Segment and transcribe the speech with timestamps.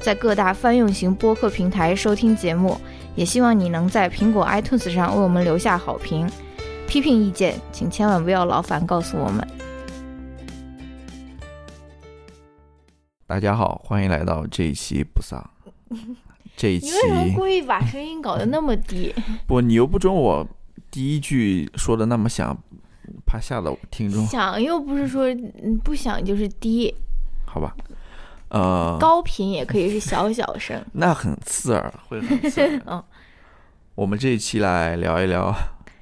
[0.00, 2.78] 在各大泛用型播客平台收听节目，
[3.16, 6.28] 也希望你能在苹果 iTunes 上为我们留下好评。
[6.86, 9.46] 批评意见，请千万不要劳烦告诉我们。
[13.26, 15.44] 大家好，欢迎来到这一期不丧。
[16.56, 19.14] 这一期你为什么故意把声音搞得那么低？
[19.46, 20.46] 不，你又不准我
[20.90, 22.56] 第一句说的那么响，
[23.26, 25.26] 怕吓到听众，响又不是说
[25.62, 26.94] 嗯不响就是低，
[27.44, 27.76] 好吧？
[28.50, 30.82] 呃，高频也可以是小小声。
[30.92, 32.82] 那很刺耳，会很刺耳。
[32.86, 33.02] 嗯
[33.94, 35.50] 我们这一期来聊一聊《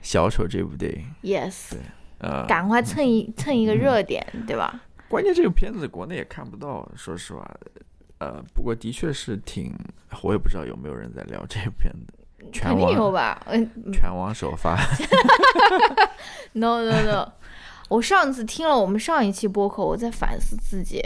[0.03, 1.07] 小丑》这部电影。
[1.23, 1.75] ，yes，
[2.19, 4.83] 呃，赶快蹭一蹭一个热点，对吧？
[5.09, 7.43] 关键这个片子国内也看不到，说实话。
[8.19, 9.73] 呃，不过的确是挺，
[10.23, 12.13] 我也不知道有没有人在聊这部片子，
[12.53, 13.43] 全肯定有网吧？
[13.47, 14.77] 嗯全网首发。
[16.53, 17.33] ，no no no，
[17.89, 21.03] 我上次听了我们上一期播客，我在反思自己，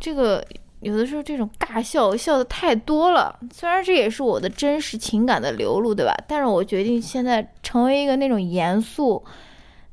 [0.00, 0.42] 这个
[0.80, 3.38] 有的时候这种尬笑笑的太多了。
[3.52, 6.12] 虽然这也是我的真实情感的流露，对吧？
[6.26, 9.22] 但是我决定现在成为一个那种严肃、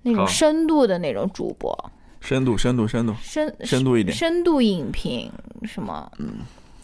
[0.03, 1.91] 那种深度的那种主播，
[2.22, 4.16] 深度，深度，深度，深深度一点。
[4.16, 5.30] 深度影评，
[5.63, 6.39] 什么嗯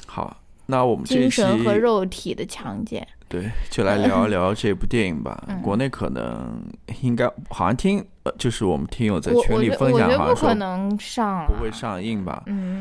[0.05, 0.35] 好，
[0.65, 3.07] 那我们这一精神和肉体的强健。
[3.29, 5.43] 对，就来聊一聊这部电影吧。
[5.49, 6.61] 嗯国内可能
[7.01, 12.43] 应该好像听，呃，就是我们听友在群里分享，好像说可能上，不会上映吧。
[12.45, 12.72] 嗯，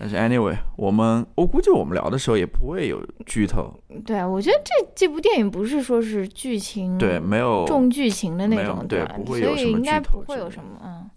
[0.00, 3.70] 但是 anyway，我们我估计我们聊的时候也不会有剧透，
[4.06, 11.10] 对啊，我觉得这这部电影不是说是剧情对，没有，重剧情的那种，对不会有什么以应该剧透不会有什么嗯。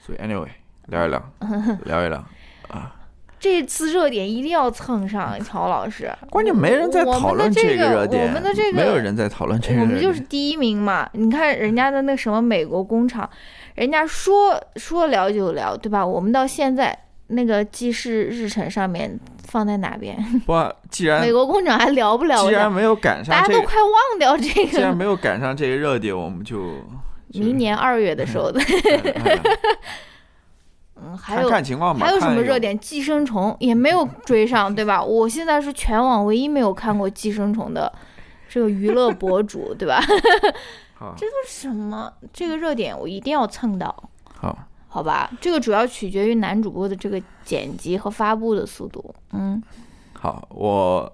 [0.00, 0.48] 所以 anyway
[0.86, 1.22] 聊一聊，
[1.84, 2.24] 聊一聊
[2.68, 2.96] 啊。
[3.38, 6.10] 这次热点一定要蹭上，乔老师。
[6.30, 11.06] 关键没人在讨论这个热点，我们的这个没有人在讨论这个我热点，们就是第一名嘛。
[11.12, 13.28] 你看人家的那什么美国工厂，
[13.74, 16.06] 人家说说聊就聊，对吧？
[16.06, 16.98] 我们到现在
[17.34, 20.16] 那个记事日程上面放在哪边？
[20.46, 20.54] 不，
[20.90, 22.42] 既然美国工厂还聊不了？
[22.44, 24.96] 既然没有赶上这个，大家都快忘掉这个 既然。
[24.96, 26.74] 没有赶上这个热点，我们就
[27.32, 29.40] 就 明年二月的时候的，哎哎
[30.96, 32.06] 嗯，还看有看情况吧。
[32.06, 32.78] 还有什么热点？
[32.78, 35.02] 寄生虫也没有追上，对吧？
[35.02, 37.92] 我现在是全网唯一没有看过寄生虫的
[38.48, 40.00] 这个娱乐博主，对吧？
[40.94, 42.10] 好，这是什么？
[42.32, 43.92] 这个热点我一定要蹭到，
[44.38, 44.56] 好，
[44.94, 45.28] 好吧？
[45.40, 49.12] 这个主要取决于男主播的这个剪辑和发布的速度。
[49.32, 49.60] 嗯，
[50.12, 51.12] 好，我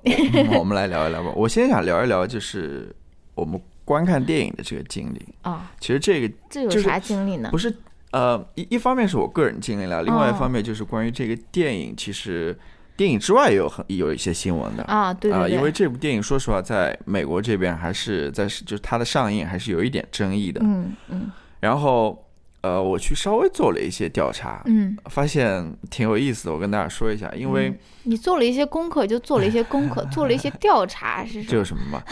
[0.53, 1.33] 我 我们来聊一聊吧。
[1.35, 2.95] 我先想聊一聊，就是
[3.35, 5.35] 我们观看电影的这个经历。
[5.41, 7.57] 啊，其实这个就是这有啥经历呢不？
[7.57, 7.75] 是
[8.11, 12.55] 呃，一一方面是我个人经历了，另外一哦方面就是关于这个电影，其实
[12.99, 14.83] 电影之外也有很有一些新闻的。
[14.83, 20.61] 啊，对啊、因为这部电影说实话，在美国这边还是在就是它的上映还是有一点争议的。
[20.63, 21.31] 嗯嗯
[21.61, 22.27] 然后
[22.63, 31.47] 呃，我去稍微做了一些调查，嗯，发现挺有意思的，我跟大家说一下，因为你做了一些功课，就做了一些功课， 做了一些调查，是什么？
[31.49, 32.03] 这有什么嘛？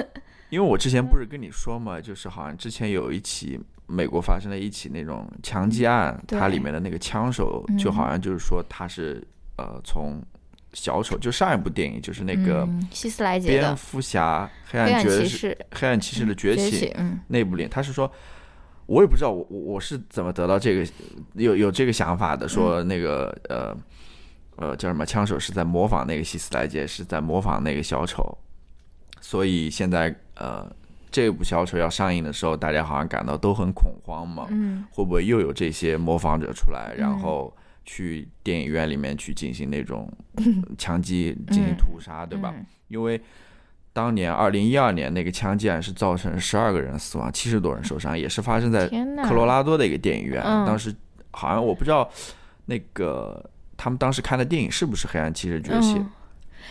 [0.48, 9.22] 因为我之前不是跟你说嘛，就是好像之前有一起美国发生了一起那种枪击案，对它里面的那个枪手嗯就好像就是说他是
[9.58, 10.22] 呃从
[10.72, 18.10] 小丑，就上一部电影就是那个嗯希斯莱杰蝙蝠侠黑黑暗暗爵士骑士黑暗骑士的崛起崛起，嗯那部里，他是说。
[18.88, 20.90] 我也不知道我我我是怎么得到这个
[21.34, 23.76] 有有这个想法的，说那个呃
[24.56, 28.38] 呃叫什么枪手是在模仿那个希斯莱杰，是在模仿那个小丑，
[29.20, 30.66] 所以现在呃
[31.10, 34.82] 这部小丑要上映的时候，大家好像感到都很恐慌嘛，嗯。
[34.90, 37.54] 会不会又有这些模仿者出来，然嗯后
[37.84, 40.10] 去电影院里面去进行那种
[40.78, 42.54] 枪击、进行屠杀，对吧？
[42.56, 42.64] 嗯。
[42.88, 43.20] 因为
[43.98, 48.86] 当年二零一二年那个枪击案是造成十二个人死亡，七十多人受伤，也是发生在，
[49.26, 50.40] 科罗拉多的一个电影院。
[50.44, 50.94] 嗯当时
[51.32, 52.08] 好像我不知道
[52.66, 53.44] 那个
[53.76, 56.08] 他们当时看的电影是不是《黑暗骑士崛起》嗯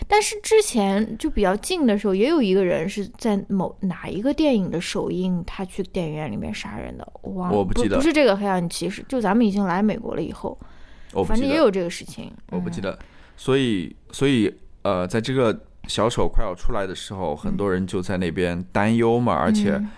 [0.07, 10.57] 但是之前就比较近的时候，也有一个人是在某哪一个电影的首映，他去电影院里面杀人的，我忘了，不我不记得不是这个黑暗骑士，就咱们已经来美国了以后，
[11.25, 12.97] 反正也有这个事情，嗯我不记得。
[13.35, 14.53] 所以，所以
[14.83, 15.57] 呃，在这个
[15.87, 19.89] 小丑快要出来的时候，很多人就在那边担忧嘛，而且嗯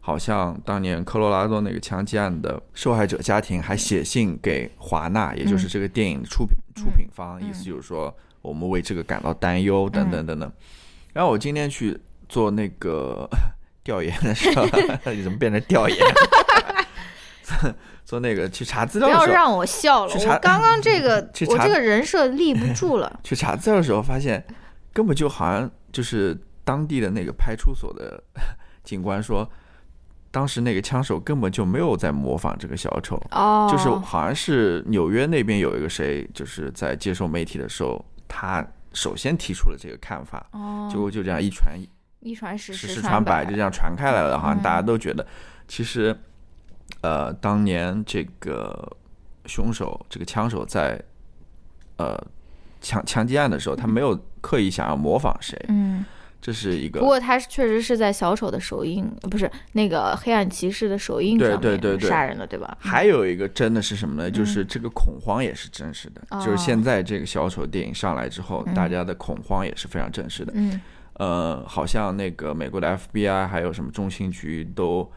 [0.00, 10.52] 好像当年科罗拉多那个枪击案的受害者家庭还写信给华纳，也就是这个电影的出品出品方，嗯意思就是说我们为这个感到担忧等嗯等等等。
[11.12, 11.96] 然后我今天去
[12.28, 13.28] 做那个
[13.84, 14.64] 调研的时候，
[15.12, 15.98] 你怎么变成调研？
[17.42, 17.74] 做
[18.04, 23.20] 做那个去查资料的时候，要让我笑了，我刚刚这个我这个人设立不住了。
[23.22, 24.44] 去查资料的时候，发现
[24.92, 28.22] 根本就好像就是当地的那个派出所的
[28.84, 29.48] 警官说，
[30.30, 41.74] 当时那个枪手根本就没有在模仿这个小丑，哦，就是好像是纽约那边有一个谁，就是在接受媒体的时候，他首先提出了这个看法，哦，结果就这样一传
[42.20, 44.62] 一传十，十传百，就这样传开来了，好像嗯。
[44.62, 45.26] 大家都觉得，
[45.66, 46.16] 其实，
[47.00, 48.96] 呃，当年这个
[49.46, 51.02] 凶手，这个枪手在，
[51.96, 52.16] 呃，
[52.82, 56.04] 枪枪击案的时候，他没有刻意想要模仿谁，嗯。
[56.44, 62.76] 这是一个不过他确实是在小丑的手印，呃不是那个黑暗骑士的首映对上面对对对杀人的，对吧？
[62.80, 64.28] 还有一个真的是什么呢？
[64.28, 70.52] 就是这个恐慌也是真实的，就是哦现在这个小丑电影上来之后，嗯大家的恐慌也是非常真实的。
[70.56, 70.80] 嗯
[71.18, 75.08] 呃，好像那个美国的 FBI 还有什么中情局都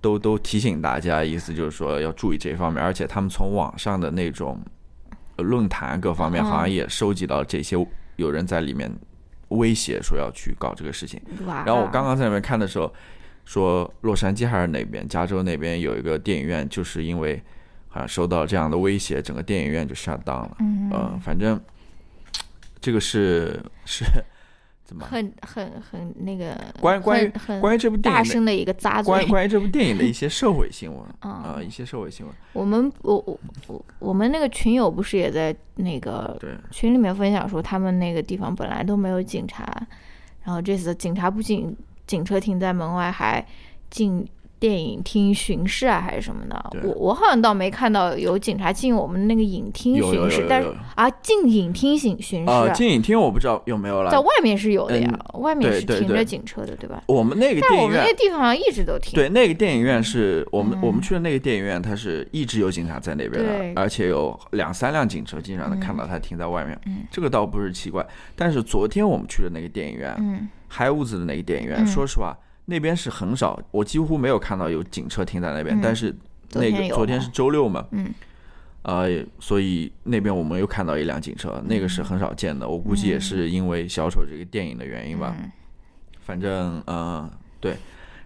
[0.00, 4.70] 都都提醒大家，意思就是说要注意这方面，而且他们从网上的那种呃
[5.42, 7.76] 论坛各方面，嗯好像也收集到这些
[8.16, 8.90] 有人在里面
[9.48, 11.20] 威胁说要去搞这个事情。
[11.46, 12.92] 然后我刚刚在那边看的时候，
[13.44, 17.42] 说洛杉矶还是哪边，加州那边有一个电影院，就是因为
[17.88, 20.56] 好像受到这样的威胁，整个电影院就 shut down 了。
[20.60, 21.58] 嗯呃，反正
[22.80, 24.04] 这个是 是
[24.88, 25.04] 怎么？
[25.04, 27.30] 很很很那个关关于
[27.60, 29.12] 关于这部电影大声的一个扎嘴。
[29.12, 32.34] 关关于这部电影的一些 社会新闻嗯啊、一些社会新闻。
[32.54, 39.62] 我们我我我我们那个群友不是也在那个对，群里面分享说，他们那个地方本来都没有警察，
[40.42, 41.76] 然后这次警察不仅
[42.06, 43.46] 警车停在门外，还
[43.90, 44.26] 进
[44.58, 46.70] 电影厅巡视啊，还是什么的。
[46.82, 54.10] 我我好像倒没看到有警察进我们那个影厅巡视，有有但是啊，进影厅巡巡视，啊，进影厅我不知道有没有了。
[54.10, 57.02] 在外面是有的呀，外面是停着警车的，对吧？
[57.06, 59.14] 我们那个但我们那电影院个地方好像一直都停。
[59.14, 66.78] 对，那个电影院是我们、嗯我们去的那个电影院，它是一直有警察在那边的，而且有两三辆警车，经常能看到它停在外面。
[66.86, 72.36] 嗯这个倒不是奇怪，但是昨天我们去的那个电影院，嗯嗨屋子的那个电影院，嗯说实话，
[72.70, 75.74] 那边是很少，我几乎没有看到有警车停在那边。
[75.74, 76.14] 嗯但是
[76.52, 78.12] 那个昨天是周六嘛，嗯
[78.82, 79.08] 呃，
[79.40, 82.68] 所以那边我们又看到一辆警车，那个是很少见的。
[82.68, 85.34] 我估计也是因为小丑这个电影的原因吧。
[85.38, 85.50] 嗯，
[86.20, 87.74] 反正呃，对。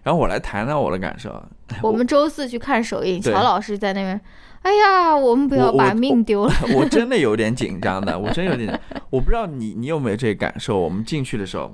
[0.03, 1.47] 然后我来谈谈我的感受啊。
[1.81, 4.19] 我们周四去看首映，对乔老师在那边，
[4.61, 6.53] 哎呀，我们不要把命丢了。
[6.75, 8.77] 我真的有点紧张的，我真有点，
[9.09, 10.77] 我不知道你你有没有这个感受？
[10.77, 11.73] 我们进去的时候，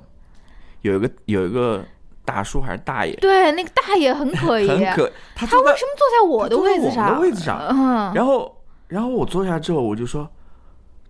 [0.82, 1.84] 有一个有一个
[2.30, 7.14] 大叔还是大爷，对，那个大爷很可疑，很可，他他为什么坐在我的位置上我上？
[7.14, 8.56] 的位置上嗯，然后
[8.86, 10.28] 然后我坐下之后，我就说，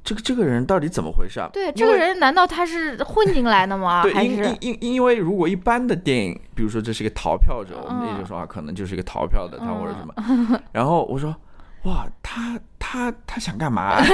[0.02, 1.50] 这个这个人到底怎么回事啊？
[1.52, 4.00] 对，这个人难道他是混进来的吗？
[4.02, 10.14] 对，因因因因为如果一般的电影，比如说这是一个逃票者，我们也嗯就说啊，可能就是一个逃票的他或者什么。
[10.16, 11.36] 嗯然后我说，
[11.84, 13.96] 哇，他他他想干嘛？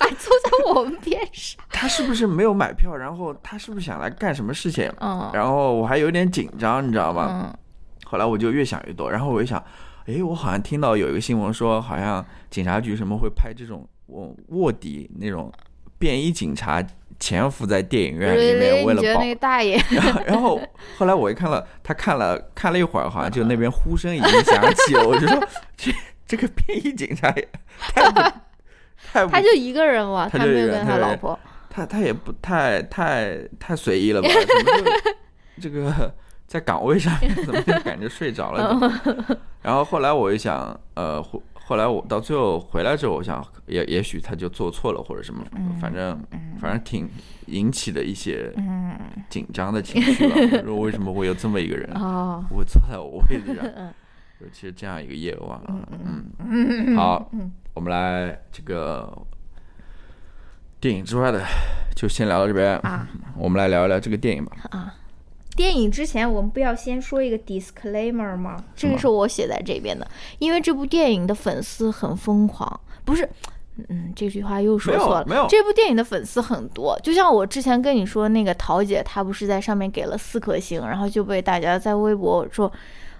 [0.00, 1.60] 还坐在我们边上？
[1.70, 2.94] 他是不是没有买票？
[2.96, 4.90] 然后他是不是想来干什么事情？
[5.00, 7.28] 嗯然后我还有点紧张，你知道吗？
[7.30, 7.58] 嗯
[8.10, 9.62] 后来我就越想越多，然后我一想，
[10.06, 15.52] 诶，我好像听到有一个新闻说，好像警察局什么会拍这种卧卧底那种
[15.98, 16.82] 便衣警察
[17.20, 19.78] 潜伏在电影院里面，为了保你觉得那个大爷？
[19.90, 20.58] 然后，然后
[20.96, 25.46] 后来我一看了，他看了看了一会儿，好像就那边呼声已经响起了，我就说
[25.76, 25.92] 这
[26.28, 27.48] 这个便衣警察也
[27.80, 28.20] 太不
[29.12, 31.38] 太不他就一个人嘛，他就一他没有跟个人他老婆。
[31.70, 34.28] 他他也不太太太随意了吧？
[34.30, 34.92] 怎么就
[35.62, 36.14] 这个
[36.46, 39.38] 在岗位上面 怎么就感觉睡着了呢？
[39.62, 45.44] 然后后来我一想，呃，后后来我到最后回来之后，我想也也许他就做错了或者什么，
[45.80, 46.18] 反正
[46.60, 47.08] 反正挺
[47.46, 50.34] 引起的一些嗯紧张的情绪吧。
[50.36, 53.92] 我说为什么会有这么一个人哦，会坐在我位置上？
[54.40, 57.28] 嗯尤其是这样一个夜晚嗯，嗯，嗯好，
[57.74, 59.10] 我们来这个
[60.80, 61.42] 电影之外的
[61.96, 63.08] 就先聊到这边啊。
[63.36, 64.52] 我们来聊一聊这个电影吧。
[64.70, 64.94] 啊
[65.56, 68.64] 电影之前，我们不要先说一个 disclaimer 吗？
[68.76, 73.28] 这个是我写在这边的，因为这部电影的粉丝很疯狂，不是。
[73.88, 75.24] 嗯，这句话又说错了。
[75.26, 82.72] 没有没有这部电影的粉丝很多，就像我之前跟你说，那个桃姐她不是在上面给了四颗星，然后就被大家在微博说，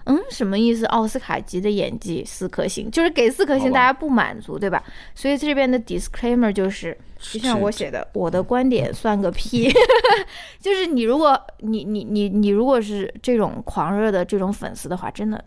[0.09, 0.87] 嗯，什么意思？
[0.87, 4.83] 奥斯卡级的演技四颗星，就是给四颗星，大家不满足，对吧？
[5.13, 9.71] 所以这边的 disclaimer 就是，就像我写的，我的观点算个屁。
[10.59, 15.45] 就是你如果你你你你如果是这种狂热的这种粉丝的话，真的，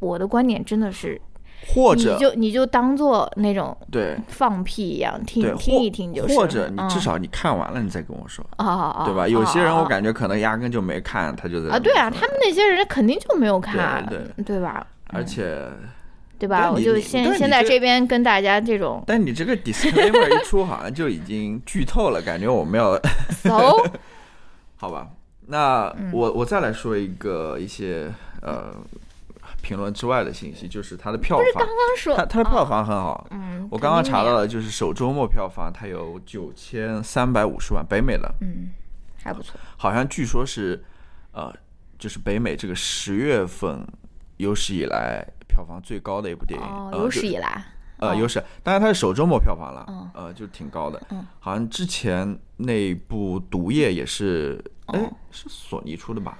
[0.00, 1.18] 我的观点真的是
[1.66, 9.26] 或者你就你就当做那种对放屁一样听，听一听就是，或者你至嗯少你看完了，你再跟我说，啊对吧？
[9.28, 14.86] 有些人啊我感觉可能压根就没看，他就在啊，对啊，他们那些人肯定就没有看，对对吧？
[15.08, 15.58] 而且，
[16.38, 16.70] 对吧？
[16.70, 22.98] 我就先先在这这边跟大家这种但你这个 disclaimer 一出，好像就已经剧透了，感觉我们要
[23.30, 23.82] 搜，
[24.76, 25.08] 好吧？
[25.46, 28.74] 那嗯我我再来说一个一些呃
[29.64, 33.26] 评论之外的信息，就是它的票房，刚刚说它它的票啊房很好。
[33.30, 38.68] 嗯，我刚刚查到了，就是首周末票房它有九千三百五十万，北美的，嗯，
[39.22, 40.84] 还不错，好像据说是
[41.32, 41.50] 呃，
[41.98, 43.84] 就是北美这个十月份
[44.36, 47.64] 有史以来票房最高的一部电影，有史以来，
[47.96, 51.00] 呃，哦有史，当然它是首周末票房了，嗯呃，就挺高的。
[51.10, 56.38] 嗯好像之前那部《毒液》也是，哎、哦是索尼出的吧？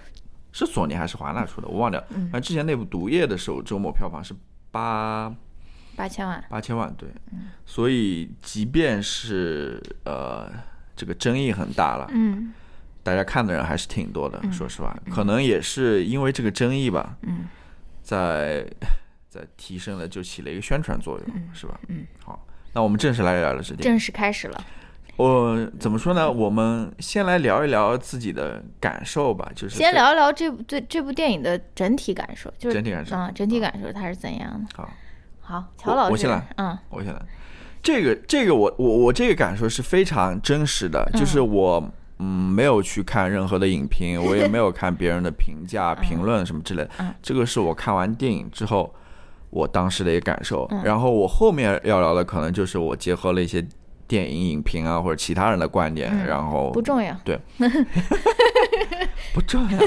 [0.54, 1.66] 是索尼还是华纳出的？
[1.66, 2.00] 我忘掉。
[2.10, 4.32] 嗯反正之前那部《毒液》的时候周末票房是
[4.70, 5.34] 八
[5.96, 7.08] 八千万，八千万，对。
[7.32, 10.48] 嗯所以即便是呃
[10.94, 12.54] 这个争议很大了，嗯
[13.02, 14.40] 大家看的人还是挺多的。
[14.52, 17.46] 说实话，可能也是因为这个争议吧，嗯
[18.00, 18.64] 在
[19.28, 21.80] 在提升了，就起了一个宣传作用，是吧？
[21.88, 23.74] 嗯，好，那我们正式来聊了这。
[23.74, 24.64] 正式开始了。
[25.16, 26.30] 我怎么说呢？
[26.30, 34.66] 我们先来聊一聊自己的感受吧，就是先聊一聊这部对这部电影的整体感受，就是整体感受啊，整体感受它是怎样的？
[34.74, 34.88] 好，
[35.40, 37.22] 好，乔老师，我先来嗯我先来。
[37.82, 41.86] 这个这个我我我这个感受是非常真实的，就是我
[42.18, 48.92] 嗯没有去看任何的影评，我也没有看别人的评价、 评论什么之类的嗯，这个是我看完电影之后
[49.50, 50.66] 我当时的一个感受。
[50.70, 53.64] 嗯然后我后面要聊的可能就是我结合了一些
[54.06, 57.16] 电影影评啊或者其他人的观点，嗯然后不重要。
[57.24, 57.38] 对
[59.32, 59.78] 不重要。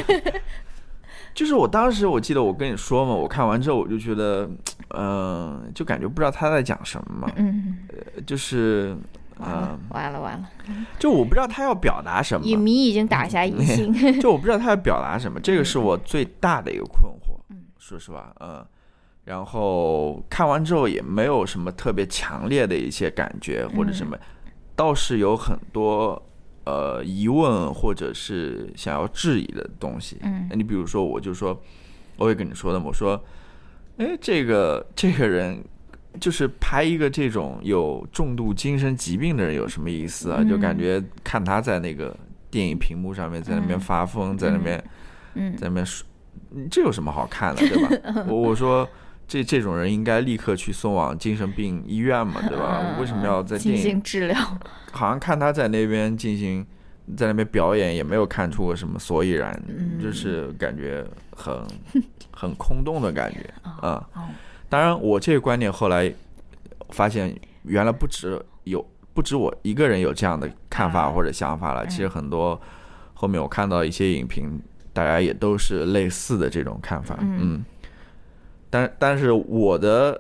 [1.34, 4.50] 就是我当时我记得我跟你说嘛，我看完之后我就觉得，
[4.96, 7.78] 嗯、就感觉不知道他在讲什么嘛，嗯，
[8.26, 8.98] 就是，
[9.40, 10.50] 嗯、完了完了，
[10.98, 13.94] 就我不知道他要表达什么，影迷已经打下疑心。
[14.20, 17.38] 就我不知道他要表达什么，这个是我最大的一个困惑。
[17.78, 18.66] 说实话，嗯，
[19.28, 24.18] 然后看完之后也没有什么特别强烈的一些感觉或者什么，
[24.74, 26.22] 倒是有很多
[26.64, 30.18] 呃疑问或者是想要质疑的东西。
[30.24, 31.62] 嗯那你比如说，我就说，
[32.16, 33.22] 我会跟你说的嘛，我说，
[33.98, 35.62] 哎，这个这个人。
[36.20, 40.44] 就是拍一个这种有重度精神疾病的人有什么意思啊？
[40.44, 42.18] 就感觉看他在那个
[42.50, 44.84] 电影屏幕上面在那边发疯，在那边
[45.36, 46.08] 嗯在那边说，
[46.56, 48.26] 嗯这有什么好看的，对吧？
[48.28, 48.88] 我我说
[49.28, 52.96] 这这种人应该立刻去送往精神病医院嘛，对吧？
[53.00, 53.76] 为什么要在进？
[53.78, 54.36] 行治疗？
[54.92, 56.66] 好像看他在那边进行，
[57.16, 59.62] 在那边表演，也没有看出个什么所以然，
[60.02, 61.06] 就是感觉
[61.36, 61.54] 很
[62.32, 63.40] 很空洞的感觉
[63.82, 64.08] 啊。
[64.14, 64.24] 哦
[64.70, 66.14] 当然，我这个观点后来
[66.90, 71.88] 发现，原来不止有不止我一个人有这样的看法啊或者想法了。
[71.88, 72.60] 其实很多
[73.14, 77.18] 后面我看到一些影评，大家也都是类似的这种看法。
[77.22, 77.66] 嗯嗯，
[78.70, 80.20] 但但是我的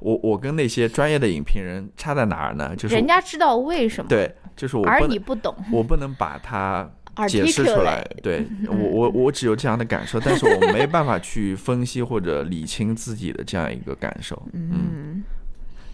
[0.00, 2.74] 我我跟那些专业的影评人差在哪儿呢？
[2.76, 5.54] 就是人家知道为什么，对，就是我而你不懂。
[5.72, 6.88] 我不能把它
[7.28, 14.40] 解释出来对我我我只有这样的感受，但是我没办法去分析或者理清自己的这样一个感受。
[14.52, 15.22] 嗯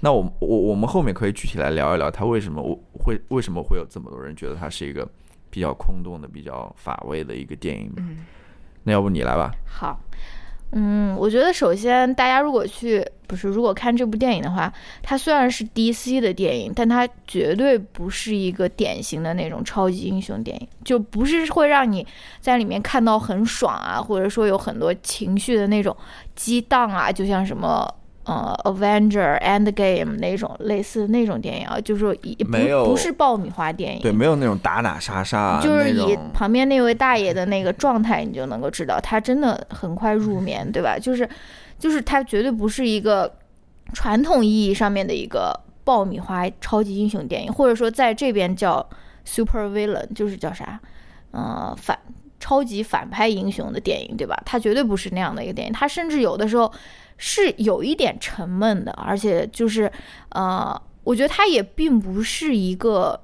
[0.01, 5.09] 那我我我们后面可以具体来聊一聊，他为什么我会为什么会有这么多人觉得它是一个
[5.49, 8.19] 比较空洞的、比较乏味的一个电影嗯？
[8.83, 9.51] 那要不你来吧？
[9.65, 9.99] 好，
[10.77, 22.05] 嗯，我觉得首先大家如果去不是如果看这部电影的话，它虽然是 DC 的电影，但它绝对不是一个典型的那种超级英雄电影，就不是会让你
[22.41, 25.97] 在里面看到很爽啊，或者说有很多情绪的那种
[26.35, 27.89] 激荡啊，就像什么。
[28.25, 40.99] 呃，Avenger Endgame 那种类似那种电影啊，就是说也不没有不是爆米花电影，对，没有那种打打杀杀，啊就是以旁边那位大爷的那个状态，你就能够知道他真的很快入眠，对吧？
[40.99, 41.29] 就是，
[41.79, 43.31] 就是他绝对不是一个
[43.93, 45.53] 传统意义上面的一个
[45.85, 48.89] 爆米花超级英雄电影，或者说在这边叫
[49.27, 50.81] super villain，就是叫啥，
[51.33, 51.99] 呃，反
[52.41, 54.35] 超级反派英雄的电影，对吧？
[54.47, 56.73] 他绝对不是那样的一个电影，他甚至有的时候
[57.17, 59.91] 是有一点沉闷的，而且就是，
[60.31, 63.21] 呃，我觉得它也并不是一个。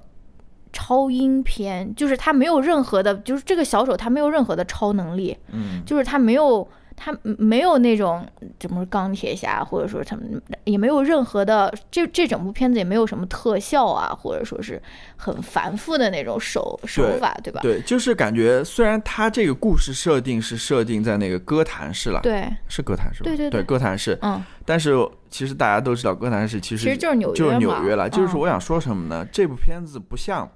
[0.73, 6.65] 超英片就是他没有任何的，就是这个小丑他没有任何的超能力，嗯，就是他没有
[7.03, 8.23] 他没有那种
[8.59, 14.81] 怎么钢铁侠，或者说他们也没有任何的这这整部片子也没有什么特效啊，或者说是
[15.17, 17.61] 很繁复的那种手手法，对吧？
[17.63, 23.31] 对，就是感觉虽然他这个故事设定是设定在那个哥谭市了，对，是哥谭市吧？
[23.31, 24.19] 对对对，哥谭市。
[24.21, 24.95] 嗯，但是
[25.31, 28.11] 其实大家都知道，哥谭市其实其实就是纽约就是纽约了。
[28.11, 29.27] 就是嗯我想说什么呢？
[29.33, 30.47] 这部片子不像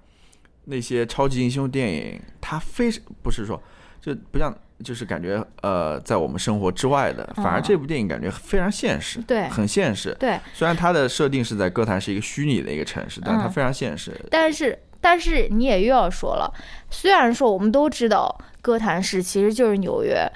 [0.67, 2.91] 那些超级英雄电影，它非
[3.23, 3.59] 不是说
[3.99, 10.15] 就不像，就是感觉呃，在我们生活之外的，反而嗯这部电影感觉非常现实，对很现实。
[10.21, 14.13] 对，虽然它的设定是在歌坛是一个虚拟的一个城市，但它嗯非常现实。
[14.31, 16.53] 但是但是你也又要说了，
[16.91, 20.31] 虽然说我们都知道哥谭市其实就是纽约，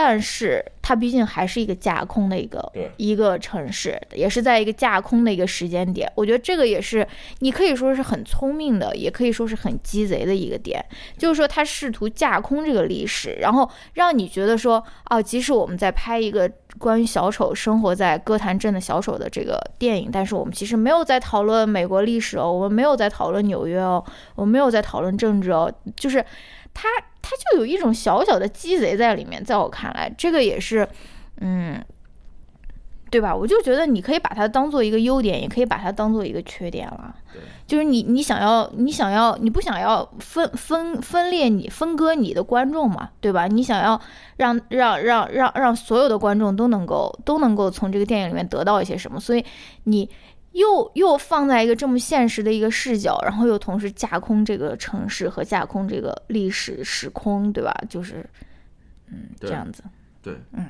[0.00, 2.88] 但是它毕竟还是一个架空的一个对。
[2.98, 6.08] 一个城市，也是在一个架空的一个时间点。
[6.14, 7.04] 我觉得这个也是
[7.40, 10.80] 你可以说是很聪明的，也可以说是很鸡贼的一个点，
[11.16, 24.04] 就是说他试图架空这个历史，然后让你觉得说，哦，即使我们在拍一个关于小丑生活在歌坛镇的小丑的这个电影，但是我们其实没有在讨论美国历史哦，我们没有在讨论纽约哦，
[24.36, 26.24] 我们没有在讨论政治哦，就是
[26.72, 26.88] 他
[27.28, 30.88] 他就有一种小小的鸡贼在里面，在我看来，这个也是，
[31.40, 31.84] 嗯。
[33.10, 33.34] 对吧？
[33.34, 37.14] 我就觉得你可以把它当做一个优点，也可以把它当做一个缺点了。
[37.32, 43.46] 对，就是你你想要你想要你不想要分分分裂你分割你的观众嘛，对吧？
[43.46, 43.98] 你想要
[44.36, 49.42] 让让让让让所有的观众都能够都能够从这个电影里面得到一些什么，所以
[49.84, 50.06] 你
[50.52, 57.74] 又又放在一个这么现实的一个视角，然后又同时架空这个城市和架空这个历史时空，对吧？
[57.88, 58.28] 就是
[59.08, 59.82] 嗯这样子。
[60.22, 60.66] 对，嗯，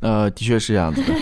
[0.00, 1.14] 呃，的确是这样子的。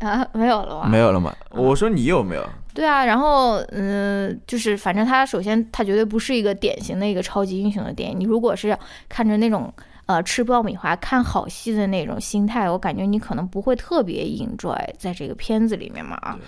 [0.06, 0.88] 啊，没有了吗？
[0.88, 1.34] 没有了吗？
[1.50, 2.46] 我说你有没有？
[2.74, 8.20] 对啊，然后嗯、就是反正他首先他绝对不是一个典型的一个超级英雄的电影。
[8.20, 8.76] 你如果是
[9.08, 9.72] 看着那种
[10.06, 16.38] 呃吃爆米花看好戏的那种心态，我感觉你可能不会特别 enjoy 在这个片子里面嘛啊。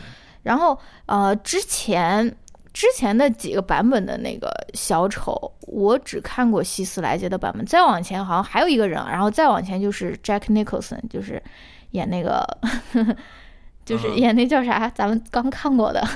[0.43, 2.35] 然后呃之前
[2.73, 11.43] 之前的几个版本的那个小丑，我只看过希斯莱杰的版本，再往前好像还有一个人，然后再往前就是 Jack Nicholson，就是
[11.91, 12.47] 演那个。
[13.85, 16.07] 就是嗯演那叫啥，咱们刚看过的，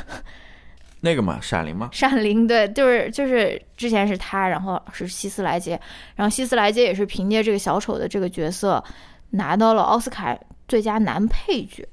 [1.05, 5.79] 那个嘛，闪灵吗，闪灵，对，就是就是之前是他，然后是希斯莱杰，
[6.15, 8.83] 然后希斯莱杰也是凭借这个小丑的这个角色
[9.31, 10.39] 拿到了奥斯卡
[10.69, 11.85] 最佳男配角，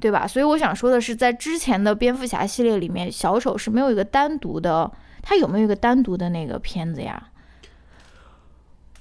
[0.00, 0.28] 对吧？
[0.28, 4.88] 所以我想说的是，在之前的蝙蝠侠系列里面，小丑是没有一个单独的，
[5.22, 7.20] 他有没有一个单独的那个片子呀？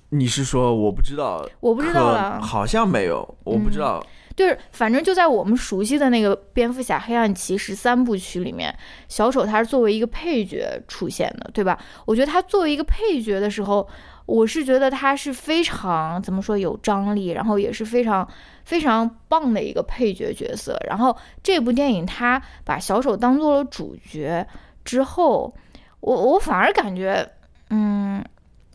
[0.09, 1.47] 你是说我不知道？
[1.59, 4.03] 我不知道了，嗯好像没有，我不知道。
[4.35, 8.73] 就是反正就在我们熟悉的那个蝙蝠侠黑暗骑士三部曲里面，
[9.07, 11.77] 小丑他是作为一个配角出现的，对吧？
[12.05, 13.87] 我觉得他作为一个配角的时候，
[14.25, 18.27] 我是觉得他是非常怎么说有张力，然后也是非常
[18.63, 20.79] 非常棒的一个配角角色。
[20.87, 24.47] 然后这部电影他把小丑当做了主角
[24.85, 25.53] 之后，
[25.99, 27.29] 我我反而感觉，
[27.69, 28.23] 嗯。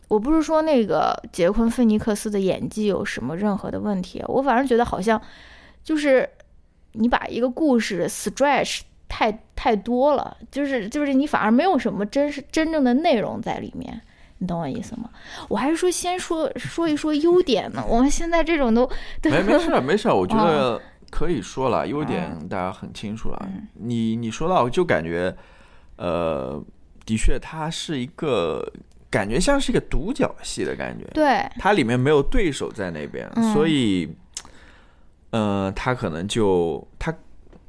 [0.07, 5.21] 我不是说那个杰昆·菲尼克斯的演技有什么任何的问题，我反而觉得好像
[5.83, 6.29] 就是
[6.93, 14.01] 你把一个故事 stretch 太太多了，就是就是你反而没有什么真实真正的内容在里面，
[14.39, 15.09] 你懂我意思吗？
[15.49, 18.85] 我还是说先说说一说优点呢，我们现在这种都
[19.21, 23.45] 都没没事儿没事儿，我觉哦得可以说了，优点大家很清楚了。
[23.45, 25.35] 嗯你你说到就感觉，
[25.95, 26.61] 呃，
[27.05, 28.69] 的确它是一个
[29.09, 31.45] 感觉像是一个独角戏的感觉，对。
[31.59, 33.53] 它里面没有对手在那边，嗯。
[33.53, 34.09] 所以，
[35.31, 37.13] 呃，他可能就他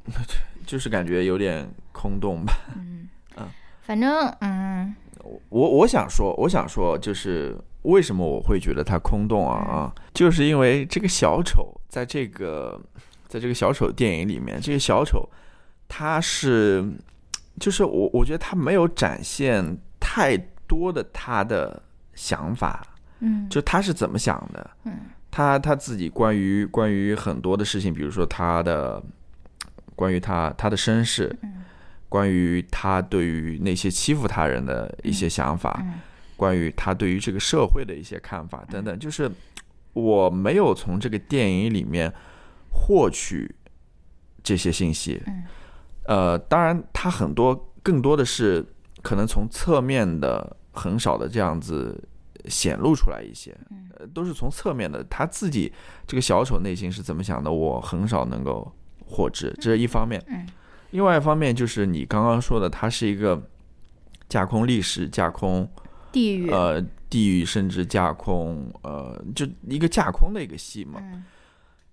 [0.65, 2.53] 就是感觉有点空洞吧。
[2.75, 3.07] 嗯。
[3.81, 4.95] 反正嗯。
[5.49, 12.79] 我我想说，我想说，就是为什么我会觉得它空洞啊啊，就是因为这个小丑在这个
[13.27, 15.29] 在这个小丑电影里面，这个小丑
[15.87, 16.83] 他是
[17.59, 19.63] 就是我我觉得他没有展现
[19.99, 20.35] 太
[20.69, 21.81] 多的他的
[22.13, 22.85] 想法，
[23.19, 23.49] 嗯。
[23.49, 24.93] 就他是怎么想的，嗯。
[25.31, 29.03] 他他自己关于关于很多的事情，比如说他的
[29.95, 31.65] 关于他他的身世，嗯。
[32.07, 35.95] 关于他对于那些欺负他人的一些想法，嗯。
[36.37, 39.29] 关于他对于这个社会的一些看法等等，就是
[39.93, 42.13] 我没有从这个电影里面
[42.71, 43.53] 获取
[44.43, 45.21] 这些信息。
[45.25, 45.43] 嗯。
[46.05, 48.65] 呃，当然，他很多更多的是
[49.03, 52.01] 可能从侧面的很少的这样子
[52.45, 53.55] 显露出来一些，
[53.97, 55.03] 呃，都是从侧面的。
[55.05, 55.71] 他自己
[56.07, 58.71] 这个小丑内心是怎么想的，我很少能够
[59.05, 60.23] 获知，这是一方面。
[60.27, 60.47] 嗯
[60.91, 63.39] 另外一方面就是你刚刚说的，他是一个
[64.27, 65.69] 架空历史、架空
[66.11, 70.99] 地域呃地域甚至架空，呃，就一个架空的一个戏嘛。
[70.99, 71.23] 嗯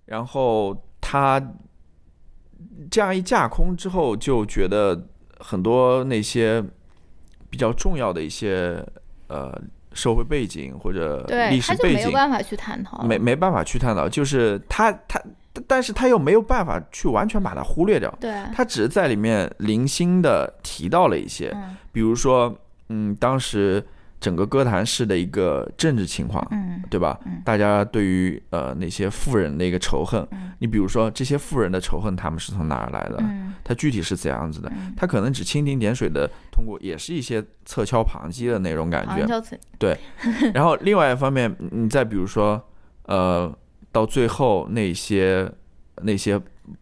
[0.05, 1.39] 然后他
[2.89, 5.07] 这样一架空之后，就觉得
[5.39, 6.63] 很多那些
[7.49, 8.83] 比较重要的一些
[9.27, 9.59] 呃
[9.93, 15.21] 社会背景或者对，历史背景，办法去探讨，没没办法去探讨，就是他他，
[15.65, 21.75] 但是他又没有办法去完全把它忽略掉，对，他只是在里面零星的提到了一些，嗯。
[21.91, 22.55] 比如说，
[22.89, 23.83] 嗯，当时
[24.19, 27.19] 整个哥谭市的一个政治情况，嗯对吧？
[27.25, 33.17] 嗯大家对于呃那些富人的一个仇恨，嗯你比如说这些富人的仇恨，他们是从哪儿来的？
[33.19, 34.71] 嗯他具体是怎样子的？
[34.73, 39.11] 嗯，他可能只蜻蜓点水的通过，也是一些侧敲旁击的那种感觉。
[39.11, 39.59] 好像叫嘴
[40.53, 42.63] 然后另外一方面，你再比如说，
[43.03, 43.53] 呃，
[43.91, 45.51] 到最后那些
[46.03, 46.39] 那些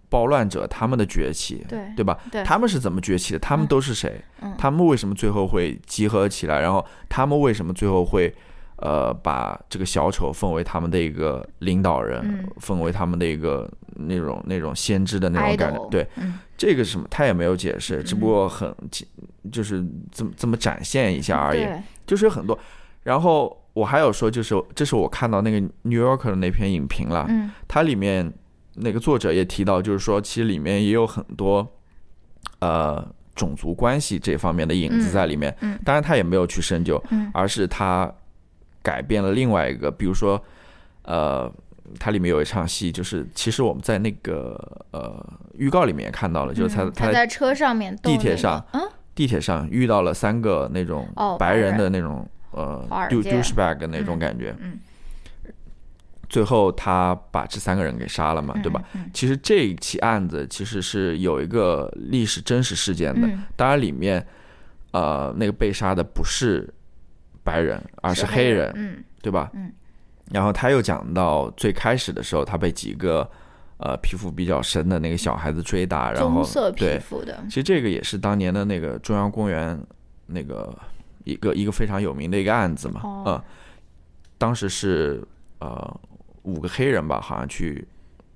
[0.10, 2.18] 暴乱者他们的崛起，对对吧？
[2.32, 3.40] 对，他们是怎么崛起的？
[3.40, 3.68] 他们嗯。
[3.68, 4.22] 都是谁？
[4.42, 4.54] 嗯。
[4.58, 6.60] 他们为什么最后会集合起来？
[6.60, 8.34] 然后他们为什么最后会
[8.78, 12.48] 呃把这个小丑奉为他们的一个领导人，嗯。
[12.58, 15.88] 奉为他们的一个那种那种先知的那种感觉？
[15.90, 16.40] 对，嗯。
[16.58, 17.06] 这个是什么？
[17.12, 18.74] 他也没有解释，只不过很
[19.52, 21.68] 就是这么这么展现一下而已，
[22.08, 22.58] 就是有很多。
[23.04, 27.52] 然后我还有说，就是这是我看到那个 New Yorker 的那篇影评了，嗯。
[27.68, 28.32] 它里面
[28.76, 31.68] 那个作者也提到，就是说其实里面也有很多
[32.60, 35.56] 呃种族关系这方面的影子在里面。
[35.62, 37.30] 嗯当然他也没有去深究，嗯。
[37.34, 38.14] 而是他
[38.82, 40.42] 改变了另外一个，比如说
[41.04, 41.52] 呃。
[42.00, 44.60] 它里面有一场戏，就是其实我们在那个
[44.90, 48.82] 呃预告里面也看到了，就是他嗯他在车上面地铁上嗯？
[49.14, 53.40] 地铁上遇到了三个那种哦白人的那种呃华尔 d 街。
[53.40, 54.80] douchebag 的那种感觉，嗯
[56.30, 58.84] 最后他把这三个人给杀了嘛，对吧？？
[58.94, 64.26] 嗯其实这一起案子其实是有一个历史真实事件的，嗯当然里面
[64.92, 66.72] 呃那个被杀的不是
[67.44, 69.50] 白人，而是黑人，嗯对吧？
[69.54, 69.72] 嗯。
[70.32, 73.30] 然后他又讲到最开始的时候，他被几个
[73.78, 79.80] 呃皮肤比较深的那个小孩子追打，然后色皮对，肤的，其实这个也是当年的那个中央公园
[80.26, 80.76] 那个
[81.26, 83.42] 一个一个非常有名的一个案子嘛，哦嗯，
[84.40, 85.24] 当时是
[85.60, 86.00] 呃
[86.46, 87.86] 五个黑人吧，好像去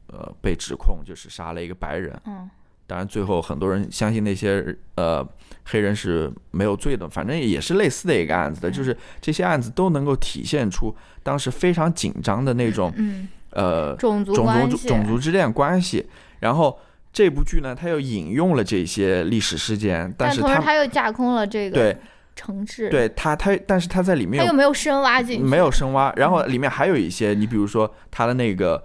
[0.08, 2.50] 呃被指控就是杀了一个白人，嗯。
[2.86, 5.26] 当然最后很多人相信那些呃
[5.66, 8.72] 黑人是没有罪的，反正也是类似的一个案子的，嗯。
[8.72, 16.06] 就是这些案子都能够体现出当时非常紧张的那种嗯，呃种族种族种族之恋关系，
[16.40, 16.78] 然后。
[17.12, 21.98] 这部剧呢，它又引用了这些历史事件，但是它又架空了这个对
[22.40, 28.82] 城市，，对他，他，但是他在里面他又没有深挖进去，没有深挖，然后里面还有一些，你比如说他的那个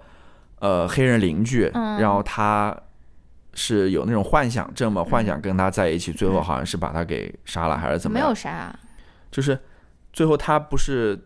[0.59, 1.97] 呃黑人邻居，嗯。
[1.99, 2.75] 然后他
[3.53, 8.35] 是有那种幻想症嘛，幻想跟他在一起，最后好像是把他给杀了还是怎么样没有？
[8.35, 8.77] 杀，
[9.31, 9.57] 就是
[10.11, 11.17] 最后他不是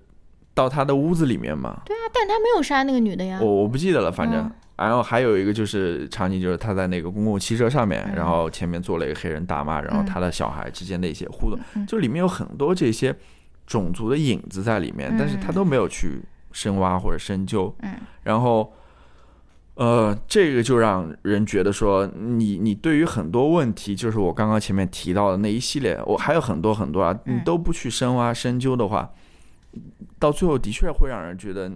[0.54, 4.50] 到他的屋子里面吗，对啊，但他没有杀那个女的呀，我我不记得了，反正。
[4.80, 8.16] 嗯然后还有一个就是场景，就是他在那个公共汽车上面，嗯。
[8.16, 10.06] 然后前面坐了一个黑人大妈，然后嗯。
[10.06, 13.16] 他的小孩之间的一些互动，嗯就里面有很多这些
[13.68, 17.76] 种族的影子在里面，但是他都没有去深挖或者深究。
[17.82, 17.94] 嗯。
[18.24, 18.74] 然后，
[19.76, 29.12] 呃，这个就让人觉得说，你你对于很多问题，就是我刚刚前面提到的那一系列，我还有很多很多啊，你嗯都不去深挖深究的话，
[30.18, 31.70] 到最后的确会让人觉得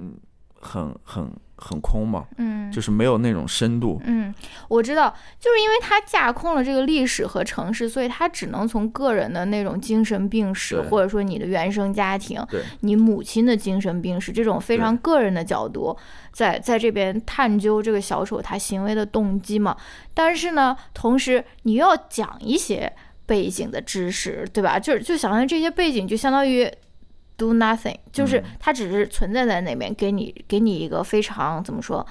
[0.59, 1.29] 很很
[1.63, 4.02] 很空嘛，嗯，就是没有那种深度。
[4.04, 4.34] 嗯，
[4.67, 15.97] 我知道，就是因为他架空了这个历史和城市，所以他只能从个人的那种精神病史，或者说你的原生家庭，对你母亲的精神病史这种非常个人的角度，
[16.34, 19.78] 在在这边探究这个小丑他行为的动机嘛。
[20.13, 22.91] 但是呢，同时你又要讲一些
[23.26, 24.78] 背景的知识，对吧？
[24.78, 26.69] 就是就想象这些背景就相当于。
[27.43, 32.06] Do nothing，就是嗯它只是存在在那边，给你给你一个非常怎么说，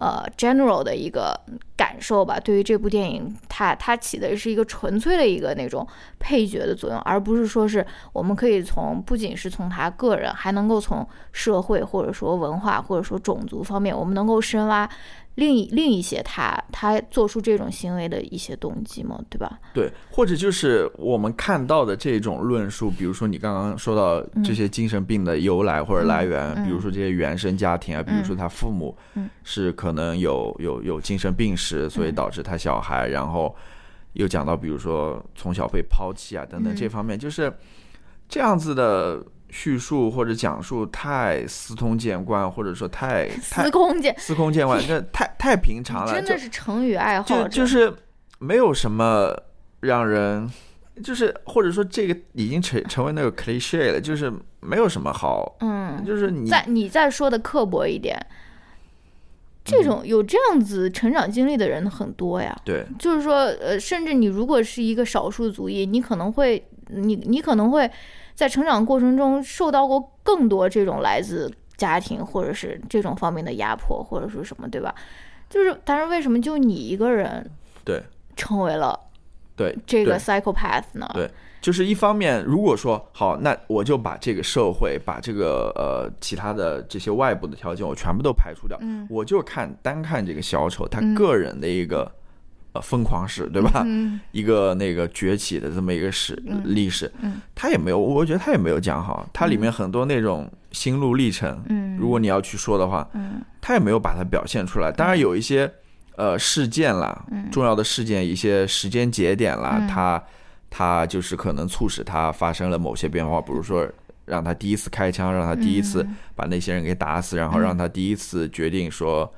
[0.00, 1.40] 呃，general 的一个
[1.76, 2.40] 感受吧。
[2.40, 5.86] 对于这部电影，它它起的是一个纯粹的一个那种
[6.18, 14.88] 配角的作用，而不是说是我们可以从不仅是从他个人，还能够从社会或者说文化或者说种族方面，我们能够深挖
[15.36, 19.58] 另一另一些他他做出这种行为的一些动机嘛，对吧？
[19.72, 33.54] 对，或者就是我们看到的这种论述，比如说你刚刚说到这些精神病的由来或者来源，比如说这些原生家庭啊，比如说他父母嗯是可能有有有精神病史，所以导致他小孩，然后
[34.12, 37.50] 又讲到比如说从小被抛弃啊等等嗯这方面，就是
[38.28, 47.94] 这样子的叙述或者讲述太司空见惯，或者说太太 司空见，司空见惯，这太太平常了，真的是成语爱好者，就就是
[48.38, 49.30] 没有什么
[49.80, 50.50] 让人
[51.02, 58.18] 就是或者说这个已经成成为那个 cliche 了，就是没有什么好，嗯，就是你再你再说的刻薄一点，
[59.62, 62.58] 这种有这样子成长经历的人很多呀。
[62.64, 62.86] 对。
[62.98, 67.90] 就是说，呃，甚至你如果是一个少数族裔，你可能会，你你可能会
[68.34, 74.94] 在成长过程中受到过更多这种来自家庭或者是这种方面的压迫，或者说什么，对吧？
[75.50, 77.50] 就是，但是为什么就你一个人
[77.84, 78.02] 对
[78.36, 78.98] 成为了
[79.54, 81.10] 对这个 psychopath 呢？
[81.12, 92.10] 对就是一方面，如果说好，那我就把这个社会，把这个呃其他的这些外部的条件，我全部都排除掉，嗯我就看单看这个小丑他嗯个人的一个、
[92.72, 93.82] 呃疯狂史，对吧？
[93.86, 94.20] 嗯。
[94.32, 97.40] 一个那个崛起的这么一个史、嗯历史，嗯。
[97.54, 103.42] 他也没有，我觉得他也没有讲好，它里面很多那种心路历程，嗯，如果你要去说的话，嗯。
[103.60, 104.90] 他也没有把它表现出来。
[104.90, 105.70] 当然有一些
[106.16, 107.50] 呃事件啦，嗯。
[107.50, 109.86] 重要的事件，一些时间节点啦，嗯。
[109.86, 110.22] 他
[110.70, 113.86] 他就是可能促使他发生了某些变化，比如说
[114.24, 116.16] 让他第一次开枪，让他第一次嗯。
[116.34, 119.30] 把那些人给打死，然后让他第一次决定说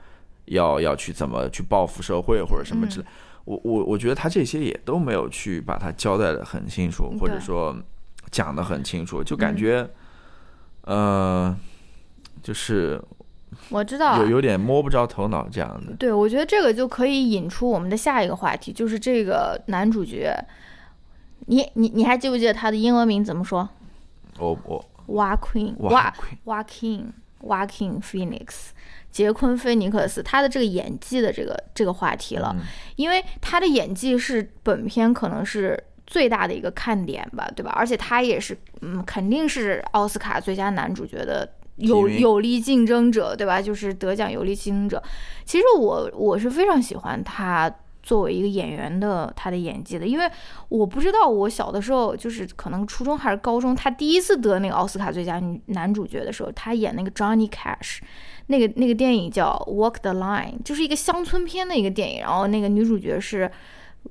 [0.47, 3.07] 要要去怎么去报复社会或者什么嗯之类。
[3.45, 7.77] 我我我觉得他这些也都没有去把它交代的很清楚，或者说
[8.31, 9.91] 讲的很清楚，就感嗯觉，
[10.83, 11.57] 呃，
[12.43, 12.99] 就是
[13.69, 15.93] 我知道啊，有有点摸不着头脑这样的。
[15.97, 20.35] 对，我觉得这个就可以引出我们的下一个话题，就是这个男主角，
[21.47, 23.69] 你你你还记不记得他的英文名怎么说
[24.39, 26.13] 我我？Joaquin 哇
[26.45, 27.05] Wa Joaquin
[27.43, 28.71] Joaquin Phoenix，
[29.15, 37.71] 杰昆菲尼克斯，他的这个演技的这个这个话题了，嗯因为他的演技是本片可能是最大的一个看点吧，对吧？
[37.77, 43.63] 而且他也是，嗯，肯定是奥斯卡最佳男主角的有有力竞争者，对吧？
[43.63, 45.01] 就是得奖有力竞争者。
[45.45, 47.73] 其实我我是非常喜欢他
[48.05, 50.31] 作为一个演员的他的演技的，因为
[50.69, 57.99] 我不知道我小的时候就是可能初中还是高中，他第一次得那个奥斯卡最佳女男主角的时候，他演那个 Johnny Cash。
[58.49, 63.51] 那个那个电影叫《Walk the Line》，就是一个乡村片的一个电影，然后那个女主角是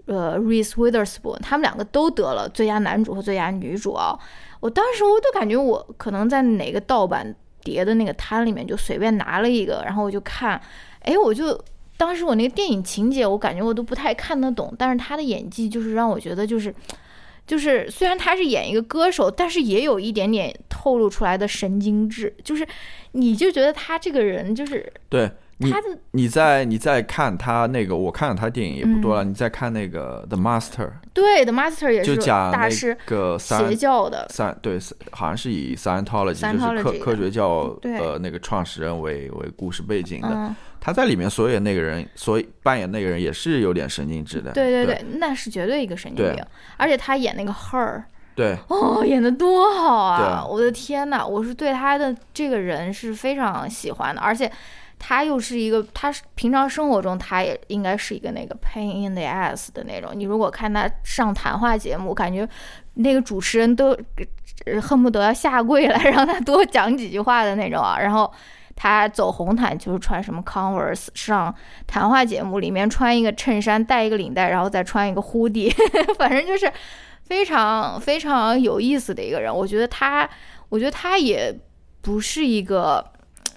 [0.07, 4.17] 呃 Reese Witherspoon，他们两个都得了最佳男主和最佳女主啊。
[4.59, 10.59] 我当时我都感觉我可能在哪个盗版碟的那个摊里面就随便拿了一个，然后我就看，
[11.01, 11.55] 哎，我就
[12.03, 16.73] 当时我那个电影情节我感觉我都不太看得懂，但是他的演技就是让我觉得就是。
[17.45, 22.65] 就是虽然他是演一个歌手，但是也有一点点透露出来的神经质，就是
[23.11, 29.25] 你就觉得他这个人就是对你他的你在你在看他那个，我看了他电影也不多了。
[29.25, 34.79] 嗯你在看那个 The Master，对 The Master 也就是讲大师那个邪教的，Sci 对，
[35.11, 40.29] 好像是以 Scientology 就是科科学教对呃那个创始人为为故事背景的。
[40.31, 44.51] 嗯，他在里面所演那个人，所以扮演那个人也是有点神经质的。
[44.51, 48.03] 对对对对，那是绝对一个神经对病，而且他演那个 Her，
[48.35, 50.45] 对哦，演的多好啊！
[50.45, 54.51] 我的天呐，我是对他的这个人是非常喜欢的，而且
[54.99, 60.11] 他又是一个，他是平常生活中他也应该是一个那个 pain in the ass 的那种。
[60.13, 62.45] 你如果看他上谈话节目，感觉
[62.95, 63.97] 那个主持人都
[64.65, 67.97] 呃恨不得要下跪来 让他多讲几句话的那种啊。
[67.97, 68.29] 然后
[68.75, 71.53] 他走红毯就是穿什么 Converse，上
[71.85, 75.71] 谈话节目里面穿一个衬衫，带一个领带，然后再穿一个 hoodie，
[76.17, 76.71] 反正就是
[77.23, 79.55] 非常非常有意思的一个人。
[79.55, 80.29] 我觉得他，
[80.69, 81.55] 我觉得他也
[82.01, 83.05] 不是一个，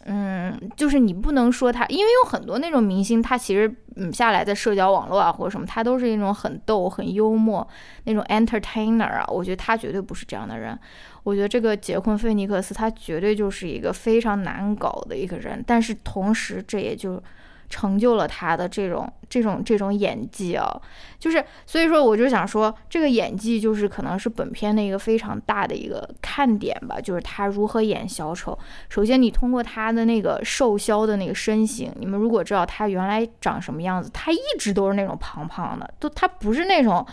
[0.05, 7.67] 嗯，就是你不能说他，因为有很多那种明星，他其实嗯下来在社交网络啊或者什么，他都是那种很逗、很幽默
[8.05, 9.25] 那种 entertainer 啊。
[9.29, 10.79] 我觉得他绝对不是这样的人。
[11.27, 17.21] 我觉得这个杰昆·菲尼克斯他绝对就是一个非常难搞的一个人，但是同时这也就
[17.69, 20.81] 成就了他的这种这种这种演技啊，
[21.19, 28.57] 就是所以说我就想说，这个演技就是可能是本片的一个非常大的一个看点吧，就是他如何演小丑。
[28.89, 37.05] 首先，你通过他的那个瘦削的那个身形，你们如果知道他原来长什么样子，他一直都是那种胖胖的，都他不是那种，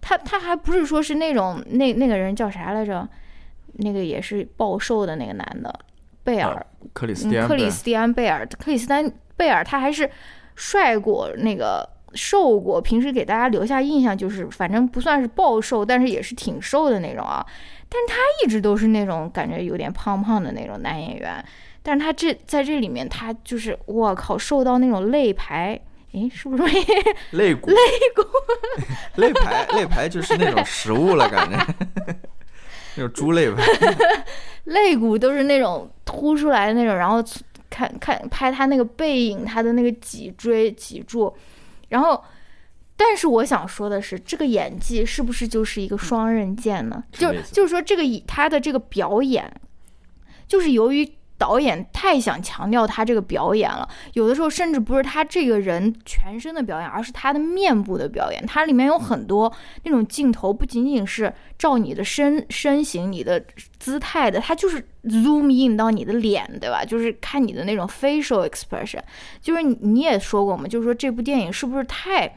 [0.00, 3.08] 他他还不是说是那种那那个人叫啥来着？
[3.78, 5.72] 那个也是暴瘦的那个男的，
[6.22, 6.64] 贝尔。
[6.92, 10.08] 克里斯嗯蒂安贝尔克里斯蒂安贝尔，克里斯丹贝尔他还是
[10.54, 17.44] 帅过那个瘦过，平时给大家留下印象就是反正不算是暴瘦，但是也是挺瘦的那种啊。
[17.88, 21.44] 但他一直都是那种感觉有点胖胖的那种男演员，
[21.82, 25.80] 但是他这在这里面他就是我靠瘦到那种肋排。
[26.12, 26.62] 哎，是不是？
[27.32, 27.76] 肋骨肋
[28.14, 28.22] 骨
[29.16, 31.58] 肋排肋排就是那种食物了，感觉
[32.96, 33.62] 那种猪肋排。
[34.64, 37.22] 肋骨都是那种凸出来的那种，然后
[37.68, 41.34] 看看拍他那个背影，他的那个脊椎脊柱，
[41.88, 42.22] 然后，
[42.96, 47.04] 但但是我想说的是，这个演技是不是就是一个双刃剑呢？
[47.12, 49.48] 就就是说，这个以他的这个表演，
[50.48, 58.44] 就是由于导演太想强调他这个表演了，有的时候甚至不是他这个人全身的表演，而是他的面部的表演。
[58.46, 63.44] 它里面有很多那种镜头，不仅仅是照你的身身形、你的
[63.78, 66.84] 姿态的，它就是 zoom in 到你的脸，对吧？
[66.84, 69.00] 就是看你的那种 facial expression。
[69.42, 72.36] 就是你你也说过嘛，就是说这部电影是不是太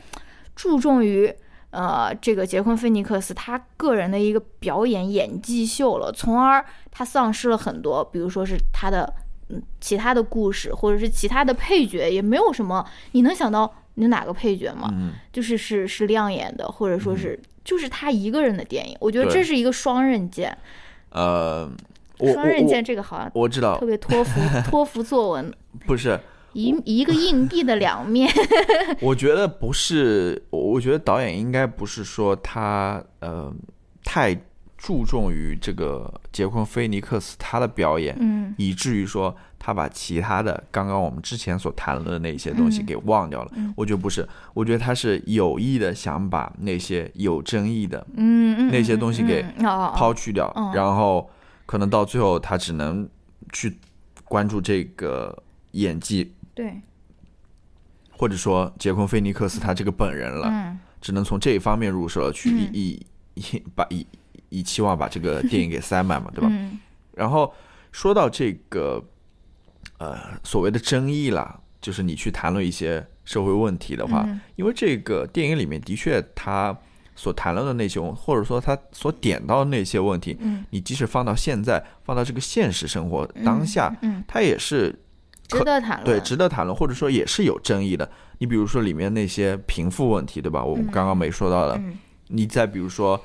[0.55, 1.31] 注重于
[1.77, 9.13] 呃这个杰昆·菲尼克斯他个人的一个表演演技秀了，从而他丧失了很多，比如说是他的
[9.49, 14.89] 嗯其他的故事，或者是其他的配角也没有什么，你能想到你哪个配角吗？
[14.91, 20.57] 嗯，就是是是亮眼的，或者说是、就是他一个人的电影，我觉得这是一个双刃剑，
[21.11, 21.69] 呃，
[22.33, 25.53] 双刃剑这个好像我我知道特，别托福 托福作文，
[25.85, 26.19] 不是，
[26.57, 28.27] 一一个硬币的两面。
[28.99, 33.53] 我觉得不是，我我觉得导演应该不是说他呃
[34.03, 34.35] 太
[34.75, 38.55] 注重于这个杰昆·菲尼克斯他的表演，嗯。
[38.57, 42.85] 以至于说他把其他的刚刚我们之前所谈论的那些东西嗯。
[42.87, 43.51] 给忘掉了。
[43.55, 43.71] 嗯。
[43.77, 51.29] 我觉得不是，我觉得他是有意的想把那些有争议的嗯嗯，那些东西给抛去掉，嗯然后
[51.67, 53.07] 可能到最后他只能
[53.53, 53.77] 去
[54.25, 56.81] 关注这个演技，对，
[58.09, 60.47] 或者说杰昆·菲尼克斯他这个本人了。
[60.49, 60.79] 嗯。
[60.99, 62.57] 只能从这一方面入手去嗯。
[62.73, 64.07] 以以以把以
[64.49, 66.47] 以期望把这个电影给塞满嘛，对吧？
[66.49, 66.79] 嗯。
[67.13, 67.53] 然后
[67.91, 69.03] 说到这个
[69.99, 74.41] 呃所谓的争议啦，就是你去谈论一些社会问题的话，嗯。
[74.55, 76.75] 因为这个电影里面的确他
[77.15, 80.65] 所谈论的那些，或者说他所点到的那些问题，嗯。
[80.71, 84.99] 你即使放到现在，放到这个现实生活当下，嗯，它也是
[85.47, 88.09] 值得谈论，对，值得谈论，或者说也是有争议的。
[88.39, 90.63] 你比如说里面那些贫富问题，对吧？
[90.63, 91.75] 我们刚刚没说到的。
[91.77, 91.97] 嗯
[92.29, 93.17] 你再比如说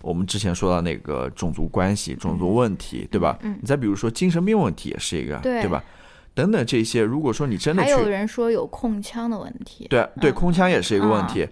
[0.00, 3.38] 我们之前说到那个种族关系、种族问题，对吧？
[3.42, 5.84] 嗯你再比如说精神病问题也是一个，对吧？
[6.32, 11.46] 等等这些，如果说你真的还有，人说有控枪的问题，对对，嗯空腔也是一个问题。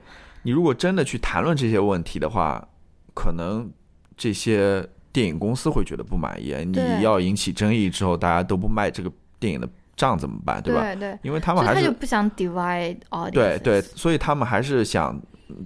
[0.44, 2.66] 你如果真的去谈论这些问题的话，
[3.14, 3.70] 可能
[4.16, 6.54] 这些电影公司会觉得不满意。
[6.64, 10.62] 你要引起争议之后，大家都不卖这个电影的账怎么办？
[10.62, 10.94] 对吧？
[10.94, 15.20] 对，因为他们还是就不想 divide audience，对对，所以他们还是想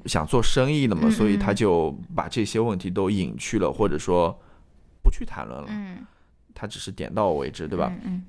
[0.07, 4.37] 想做生意的嘛，嗯所以嗯他就把这些问题都隐去了，或者说
[5.03, 5.99] 不去谈论了，嗯，
[6.55, 7.93] 他只是点到为止，对吧？
[8.05, 8.23] 嗯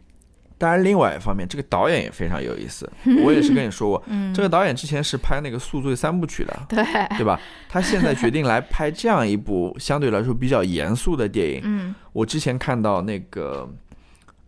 [0.57, 2.91] 当然，另外一方面，这个导演也非常有意思，
[3.23, 6.83] 我也是跟你说过，嗯，这个导演之前是拍那个《宿醉三部曲》的，对，
[7.17, 7.39] 对吧？
[7.69, 11.62] 他现在决定来拍这样一部 相对来说比较严肃的电影。
[11.63, 13.69] 嗯我之前看到那个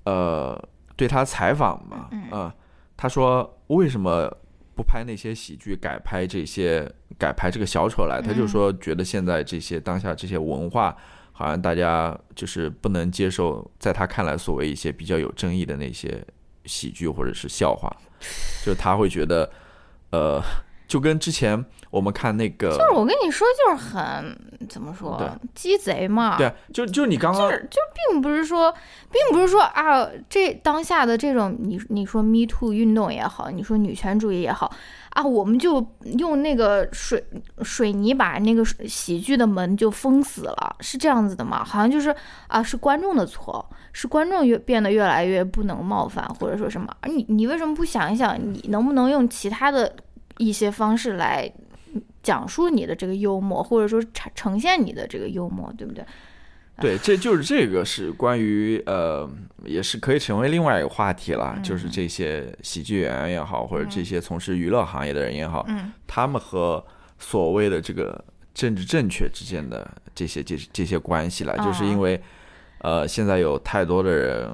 [0.04, 0.62] 呃
[1.02, 2.54] 对他采访嘛，嗯呃
[2.96, 4.32] 他说为什么
[4.76, 6.88] 不拍那些喜剧，改拍这些
[7.18, 8.22] 改拍这个小丑来？
[8.22, 10.96] 他就嗯说觉得现在这些当下这些文化，
[11.32, 16.24] 好像大家就是不能接受，在他看来所谓一些比较有争议的那些
[16.66, 17.92] 喜剧或者是笑话，
[18.64, 19.52] 就是他会觉得
[20.12, 20.40] 呃，
[20.92, 25.18] 就跟之前我们看那个，就是我跟你说，就是很怎么说，
[25.56, 27.78] 鸡贼嘛，对啊，就就你刚刚就是就
[28.12, 28.70] 并不是说，
[29.10, 34.70] 并不是说啊，这当下的这种你你说 Me Too 运动也好，你说女权主义也好
[35.12, 35.82] 啊，我们就
[36.18, 37.24] 用那个水
[37.62, 41.64] 水泥把那个喜剧的门就封死了，是这样子的吗？
[41.64, 42.14] 好像就是
[42.48, 46.94] 啊，是观众的错，是观众越变得越来越不能冒犯，或者说什么？
[47.00, 49.96] 而你你为什么不想一想，你能不能用其他的
[50.38, 51.52] 一些方式来
[52.24, 56.04] 讲述你的这个幽默，或者说呈呈现你的这个幽默，对不对？
[56.80, 59.30] 对，这就是这个是关于呃，
[59.65, 61.62] 也是可以成为另外一个话题了，嗯。
[61.63, 65.91] 就是这些喜剧演员也好，或者这些从事娱乐行业的人也好，嗯。
[66.08, 66.84] 他们和
[67.20, 72.20] 所谓的这个政治正确之间的这些这这些关系了，就是哦因为
[72.80, 74.50] 呃，现在有太多的人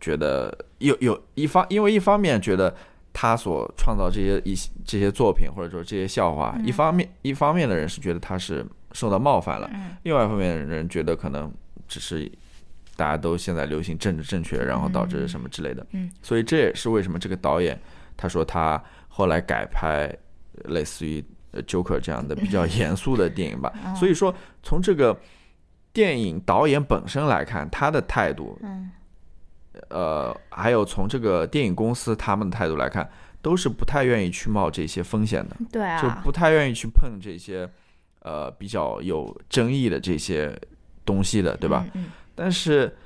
[0.00, 2.74] 觉得有有一方，因为一方面觉得。
[3.20, 9.96] 他所创造这些一些这些作品，或者说这些笑话，一方面一方面的人是觉得他是受到冒犯了，嗯。
[10.04, 11.52] 另外一方面的人觉得可能
[11.88, 12.30] 只是
[12.94, 15.84] 大家都现在流行政治正确，然后导致什么之类的。
[15.90, 17.76] 嗯，所以这也是为什么这个导演
[18.16, 20.06] 他说他后来改拍
[20.62, 23.72] 呃类似于呃 Joker 这样的比较严肃的电影吧。
[23.84, 25.18] 哦所以说从这个
[25.92, 28.88] 电影导演本身来看，他的态度，嗯
[29.88, 33.08] 呃，还有从这个电影公司他们的态度来看，
[33.40, 35.56] 都是不太愿意去冒这些风险的。
[35.72, 37.68] 对啊，就不太愿意去碰这些
[38.20, 40.58] 呃比较有争议的这些
[41.04, 41.84] 东西的，对吧？
[41.94, 42.04] 嗯？
[42.04, 42.96] 嗯但是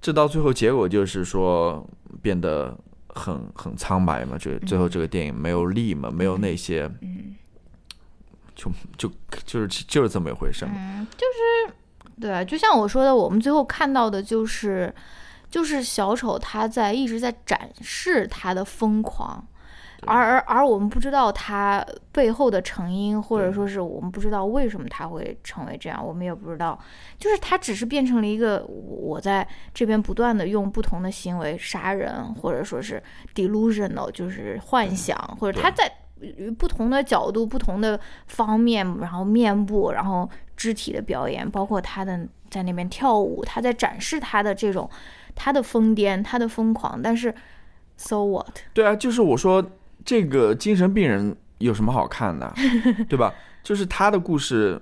[0.00, 1.86] 这到最后结果就是说
[2.22, 2.74] 变得
[3.08, 7.36] 很很苍白嘛，就最后这个电影没有力嘛，没有那些嗯
[8.54, 9.10] 就就
[9.44, 10.72] 就是就是这么一回事嘛。
[10.74, 11.74] 嗯，就是
[12.20, 14.94] 对，就像我说的，我们最后看到的就是，
[15.50, 19.44] 就是小丑他在一直在展示他的疯狂，
[20.06, 26.78] 而而而我们不知道他背后的成因，或者说是我们不知道为什么他会成为这样，我们也不知道，
[27.18, 33.02] 就是他只是变成了一个我在这边不断的用不同的行为杀人，或者说是
[33.34, 35.92] delusional，就是幻想，或者他在。
[36.58, 44.86] 不同的角度、不同的方面，然后面部，然后肢体的表演，包括他的在那边跳舞，他在展示他的这种
[45.34, 47.00] 他的疯癫、他的疯狂。
[47.02, 47.34] 但是
[47.96, 48.58] ，so what？
[48.72, 49.64] 对啊，就是我说
[50.04, 52.52] 这个精神病人有什么好看的，
[53.08, 53.32] 对吧？
[53.62, 54.80] 就是他的故事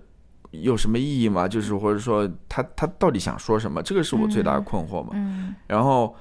[0.53, 1.49] 有什么意义吗？
[1.49, 3.83] 就是或者说他他到底想说什么？
[3.83, 5.11] 这个是我最大的困惑嘛。
[5.15, 6.15] 嗯然后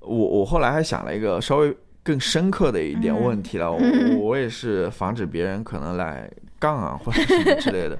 [0.00, 7.98] 我我后来还想了一个稍微更深刻的一点问题了， 嗯我我也是防止别人可能来杠啊或者什么之类的。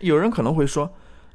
[0.00, 0.88] 有人可能会说，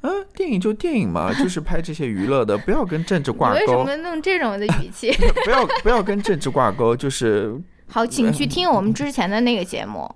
[0.04, 5.12] 嗯，电影就电影嘛，就是拍这些娱乐的，不要跟政治挂钩，为什么弄这种的语气？
[5.46, 10.10] 不要不要跟政治挂钩，就是 好，请去听我们之前的那个节目。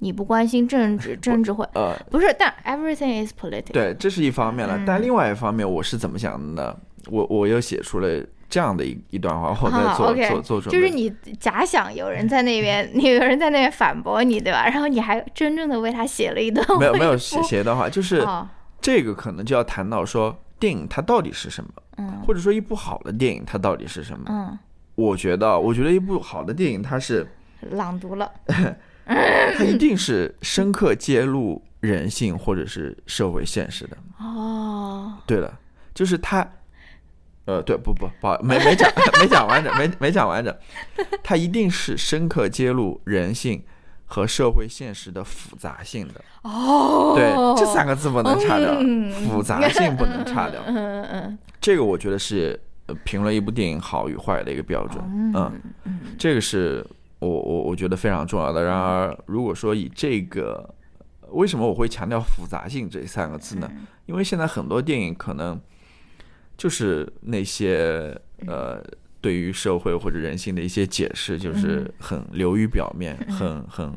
[0.00, 2.34] 你不关心政治， 政治会呃，不是？
[2.38, 3.72] 但 everything is political。
[3.72, 4.76] 对，这是一方面了。
[4.76, 6.76] 嗯但另外一方面，我是怎么想的呢？
[7.10, 10.70] 我我又写出了这样的一一段话，我在好做、做做准备。
[10.70, 11.10] 就是你
[11.40, 14.64] 假想有人在那边，你有人在那边反驳你，对吧？
[14.66, 18.46] 然后你还真正的为他写了一段没有没有写写一段话，就是哦，
[18.86, 22.22] 这个可能就要谈到说电影它到底是什么，嗯。
[22.24, 24.26] 或者说一部好的电影它到底是什么。
[24.28, 24.56] 嗯，
[24.94, 27.26] 我觉得，我觉得一部好的电影它是
[27.72, 28.30] 朗读了，
[29.58, 33.96] 它一定是深刻揭露人性或者是社会现实的。
[34.20, 35.58] 哦，对了，
[35.92, 36.48] 就是它，
[37.46, 38.88] 呃，对，不不不好，没没讲
[39.20, 40.56] 没讲完整，没没讲完整，
[41.24, 43.60] 它一定是深刻揭露人性
[44.06, 46.14] 和社会现实的复杂性的。
[46.42, 50.62] 哦，对，这三个字不能差掉，嗯复杂性不能差掉。
[50.66, 55.02] 嗯嗯这个我觉得是呃评论一部电影好与坏的一个标准。
[55.04, 56.86] 嗯嗯，嗯这个是
[57.18, 58.62] 我我我觉得非常重要的。
[58.62, 60.68] 然而，如果说以这个，
[61.30, 63.68] 为什么我会强调复杂性这三个字呢？
[63.72, 65.60] 嗯因为现在很多电影可能
[66.56, 68.80] 就是那些呃。
[69.26, 73.92] 对于社会或者人性的一些解释，就是很流于表面， 很很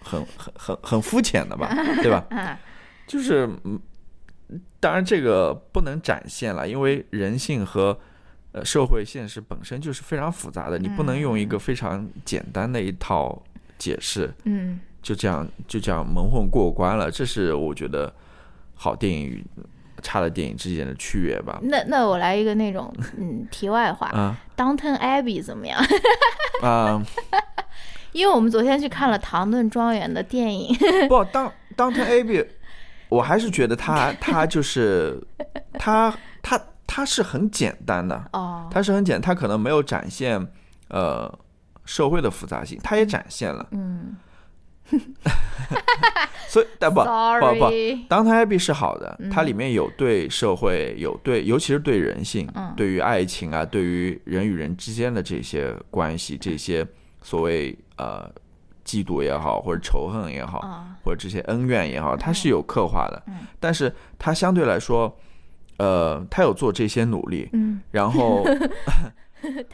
[0.00, 1.72] 很很很很肤浅的吧，
[2.02, 2.26] 对吧？
[2.34, 2.56] 嗯
[3.06, 3.78] 就是嗯，
[4.80, 7.96] 当然这个不能展现了，因为人性和
[8.50, 13.40] 呃社会现实本身就是非常复杂的，你不能用一个非常简单的一套
[13.78, 17.08] 解释嗯就这样就这样蒙混过关了。
[17.08, 18.12] 这是我觉得
[18.74, 19.44] 好电影与
[20.02, 21.58] 差的电影之间的区别吧。
[21.62, 25.80] 那那我来一个那种嗯题外话，啊《Downton Abbey》怎么样？
[26.62, 27.02] 啊、
[28.12, 30.76] 因为我们昨天去看了唐顿庄园的电影，
[31.08, 32.46] 不，当当 t Abbey，
[33.08, 35.18] 我还是觉得他他 就是
[35.78, 38.22] 他他他是很简单的。
[38.32, 40.46] 哦，它是很简单，它可能没有展现
[40.88, 41.32] 呃
[41.84, 44.14] 社会的复杂性，它也展现了，嗯
[46.48, 47.72] 所以但不不不
[48.08, 52.74] 当它 Abbey 是好的，它里面有对社会，有对，尤其是对人性，嗯。
[52.76, 56.86] 对于爱情啊，对于人与人之间的这些关系，这些
[57.22, 58.30] 所谓呃
[58.84, 63.46] 嫉妒也好，或者仇恨也好，啊，或者这些恩怨也好，它是有刻画的，嗯。
[63.58, 65.16] 但是它相对来说，
[65.78, 68.44] 呃，它有做这些努力，嗯，然后。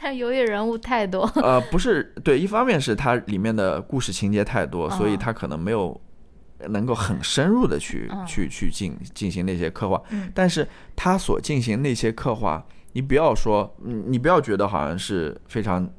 [0.01, 5.17] 但由于人物太多， 呃，不是，对，一方面是它里面的故事情节太多，所以嗯。
[5.19, 5.99] 它可能没有
[6.69, 8.25] 能够很深入的去、嗯。
[8.25, 10.31] 去去进进行那些刻画，嗯。
[10.33, 15.89] 但是他所进行那些刻画，你不要说，嗯你不要觉得好像是非常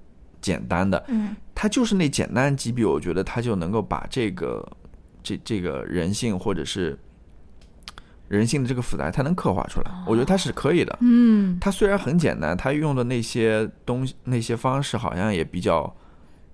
[0.40, 1.36] 简单的，嗯。
[1.54, 4.66] 它就是那简单几笔，我觉得他就能够把这个
[5.22, 6.98] 这这个人性或者是
[8.30, 10.96] 人性的这个复杂，它能刻画出来，我觉得它是可以的。
[11.00, 11.58] 嗯。
[11.60, 15.92] 它虽然很简单，它用的那些东西、那些方式好像也比较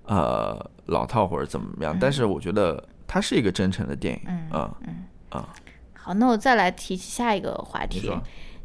[0.05, 4.77] 呃老套或者怎么样，但是我觉得它是一个真诚的电影嗯啊。
[4.87, 5.03] 嗯。
[5.29, 5.53] 啊。
[5.93, 8.11] 好，那我再来提起下一个话题，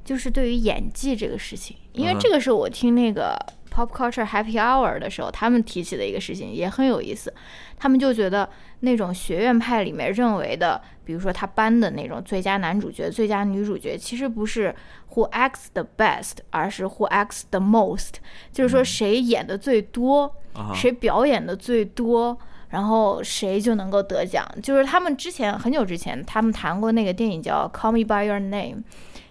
[0.02, 3.38] 就是对于演技这个事情，因为嗯这个是我听那个
[3.70, 7.34] Pop Culture Happy Hour 的时候，他们提起的一个事情，也很有意思。
[7.76, 8.48] 他们就觉得
[8.82, 14.74] 那种学院派里面认为的，比如说他颁的那种最佳男主角、最佳女主角，其实不是
[15.14, 18.14] Who acts the best，而是 Who acts the most，
[18.52, 20.34] 就是说谁演的最多，
[20.74, 22.36] 谁表演的最多，
[22.70, 24.44] 然后谁就能够得奖。
[24.62, 28.78] 就是他们之前很久之前，他们谈过那个电影叫《Call Me by Your Name》，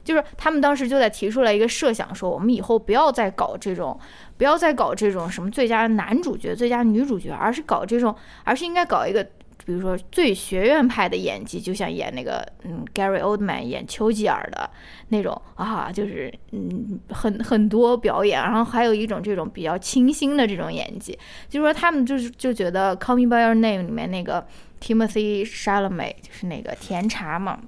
[0.03, 3.99] 就是他们当时就在提出来一个设想，说我们以后不要再搞这种，
[4.37, 9.27] 不要再搞这种什么最佳男主角、最佳女主角，而是搞这种，而是应该搞一个
[9.65, 14.69] 比如说最学院派的演技，就像演那个嗯 Gary Oldman 演丘吉尔的
[15.09, 24.45] 那种啊，就是嗯很很多表演，然后还有一种这种比较清新的这种演技，就是说他们就是就觉得《Call Me by Your Name》里面那个
[24.81, 27.59] Timothy Chalamet 就是那个甜茶嘛。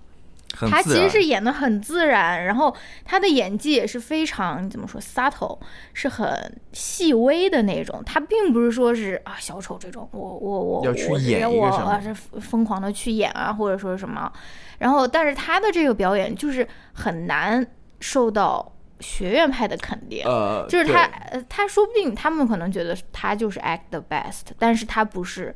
[0.55, 5.57] 他其实是演的很自然，然后他的演技也是非常怎么说 subtle，
[5.93, 8.03] 是很细微的那种。
[8.05, 14.31] 他并不是说是啊小丑这种，我我我要去演我啊是疯狂的去演啊，或者说什么。
[14.77, 17.65] 然后，但是他的这个表演就是很难
[17.99, 20.23] 受到学院派的肯定。
[20.23, 25.55] 呃，就是他呃，他说不定他们可能觉得他就是 act the best，但是他不是，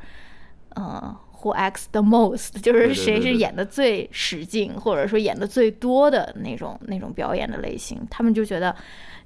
[0.76, 1.16] 嗯。
[1.48, 2.60] Who acts the most？
[2.62, 8.76] 就是谁是演的最使劲，或者说演的最多的那种那种表演的类型，他们就觉得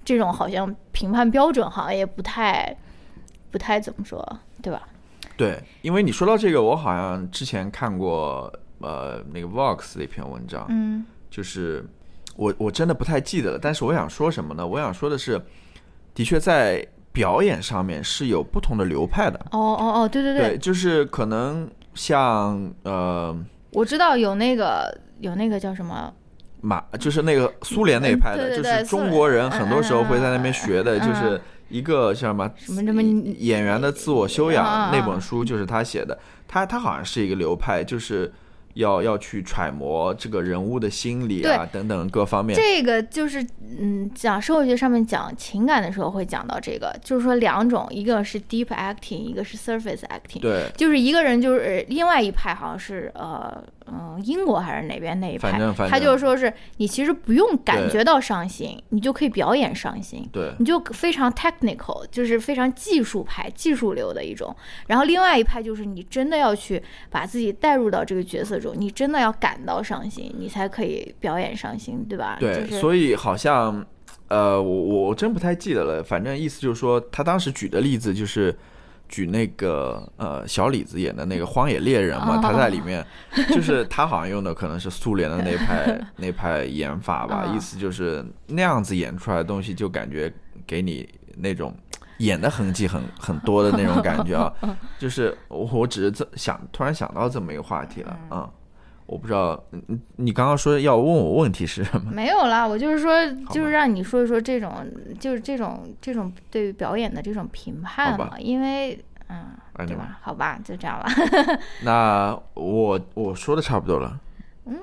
[0.05, 2.75] 这种好像评判标准好像也不太
[3.49, 4.87] 不太怎么说，对吧？
[5.35, 11.83] 对，因为你说到这个，我好像之前看过呃那个 Vox 的一篇文章，嗯，就是
[12.35, 14.67] 我我真的不太记得了，但是我想说什么呢？
[14.67, 15.41] 我想说的是，
[16.13, 19.39] 的确在表演上面是有不同的流派的。
[19.51, 21.67] 哦哦哦，对对对，就是可能。
[21.93, 23.35] 像呃，
[23.71, 26.13] 我知道有那个有那个叫什么？
[26.61, 31.39] 马，就是那个苏联那一派的，就是中国人很多时候会在那边学的，就是
[31.69, 36.17] 一个叫什么什么什么演员的自我修养那本书，就是他写的，
[36.47, 38.31] 他他好像是一个流派，就是。
[38.73, 42.55] 要要去揣摩这个人物的心理啊，等等各方面。
[42.55, 43.45] 这个就是
[43.79, 50.41] 嗯，讲社会学上面讲情感的时候会讲到这个，就是说两种，一个是 deep acting，一个是 surface acting。
[50.41, 53.63] 对，就是一个人就是另外一派好像是呃。
[53.87, 55.51] 嗯，英国还是哪边那一派？
[55.89, 60.27] 他就是说是你其实不用感觉到伤心，你就可以表演伤心。
[60.31, 64.55] 对，你就非常 technical，就是非常技术派、技术流的一种。
[64.87, 72.37] 然后另外一派就是你真的要去把自己带入到这个角色中，你真的要感到伤心，你才可以表演伤心，对吧？
[72.39, 73.85] 对，所以好像
[74.27, 76.03] 呃，我我真不太记得了。
[76.03, 78.55] 反正意思就是说，他当时举的例子就是。
[79.11, 83.05] 举那个呃小李子演的那个荒野猎人嘛，他在里面
[83.53, 90.33] 就是他好像用的可能是苏联的那派 那派演法吧，意思就是那样子演出来的东西就感觉
[90.65, 91.75] 给你那种
[92.19, 94.51] 演的痕迹很很多的那种感觉啊，
[94.97, 98.49] 就是我我只是这想突然想到这么一个话题了啊。
[99.11, 102.09] 我不知道，你你刚刚说要问我问题是什么？
[102.15, 104.73] 没有啦，我就是说，就是让你说一说这种，
[105.19, 108.39] 就是这种这种对于表演的这种评判嘛。
[108.39, 108.97] 因为，
[109.27, 109.47] 嗯，
[109.85, 110.17] 对吧？
[110.21, 111.11] 好吧，就这样吧。
[111.83, 114.17] 那我我说的差不多了。
[114.63, 114.79] 嗯，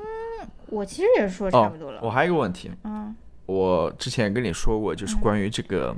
[0.66, 2.01] 我其实也说差不多了。
[2.03, 2.70] 我还有一个问题。
[2.85, 3.16] 嗯。
[3.47, 5.97] 我之前跟你说过，就是关于这个，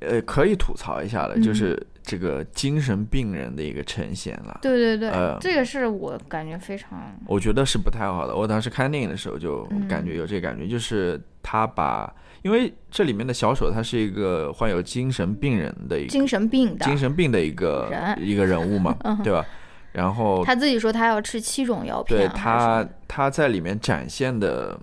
[0.00, 1.86] 呃，可以吐槽一下的，就是。
[2.08, 8.34] 这个精神病人的一个呈现了，对对对，呃，这个是我感觉非常，我觉得是不太好的。
[8.34, 19.44] 我当时看电影的时候就感觉有这感觉，就是他把，因为这里面的小丑他是一个患有精神病人的一个精神病的精神病的一个一个人物嘛， 对吧？
[19.92, 24.78] 然后他自己说他要吃七种药片，对他他在里面展现的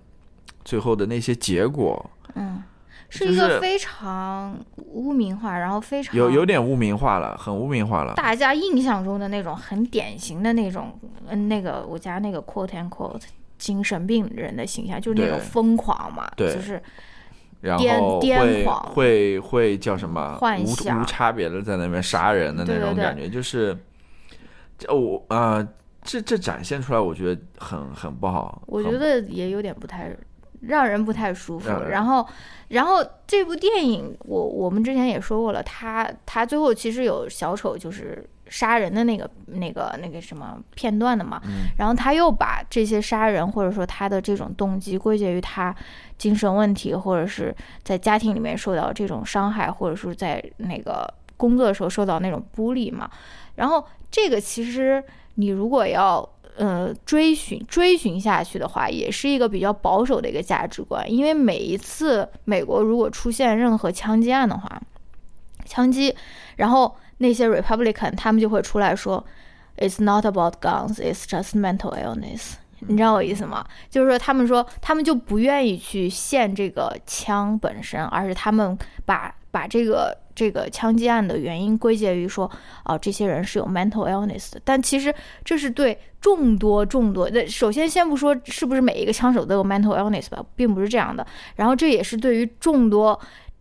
[0.63, 2.61] 最后的那些结果，嗯。
[3.17, 8.13] 是一个非常污名化，然后非常有有点污名化了，很污名化了。
[8.15, 13.21] 大家印象中的那种很典型的那种，嗯，那个我家那个 quote and quote
[13.57, 16.81] 精神病人的形象，就是那种疯狂嘛，就是
[17.63, 20.35] 癫癫狂，会会叫什么？
[20.35, 23.77] 幻想无差别的在那边杀人的那种感觉，就是
[24.77, 25.65] 这我啊，
[26.03, 28.61] 这这展现出来，我觉得很很不好。
[28.65, 30.13] 我觉得也有点不太。
[30.61, 31.69] 让人不太舒服。
[31.89, 32.27] 然后，
[32.69, 41.41] 然后这部电影，我我们之前也说过了，他他最后其实有小丑就是杀人的那个那个那个什么片段的嘛。
[41.77, 45.75] 然后他又把这些杀人或者说他的这种动机归结于他
[46.17, 53.09] 精神问题，或者是在家庭里面受到这种伤害，或者是在那个工作的时候受到那种孤立嘛。
[53.55, 55.03] 然后这个其实
[55.35, 56.27] 你如果要。
[56.57, 61.11] 呃，追寻追寻下去的话，也是一个比较保守的一个价值观。
[61.11, 64.81] 因为每一次美国如果出现任何枪击案的话，
[65.65, 66.15] 枪击，
[66.55, 69.25] 然后那些 Republican 他们就会出来说
[69.77, 72.53] ，It's not about guns, it's just mental illness。
[72.79, 73.65] 你知道我意思吗？
[73.89, 80.24] 就是说他们说他们就不愿意去限这个枪本身，而是他们把把这个。
[80.35, 82.49] 这个枪击案的原因归结于说，
[82.83, 85.13] 啊，这些人是有 mental illness 的，但其实
[85.43, 87.47] 这是对众多众多的。
[87.47, 91.25] 首先，先不说是不是每一个枪手都有 mental illness 吧，并不是这样的。
[91.55, 93.17] 然后，这也是对于众多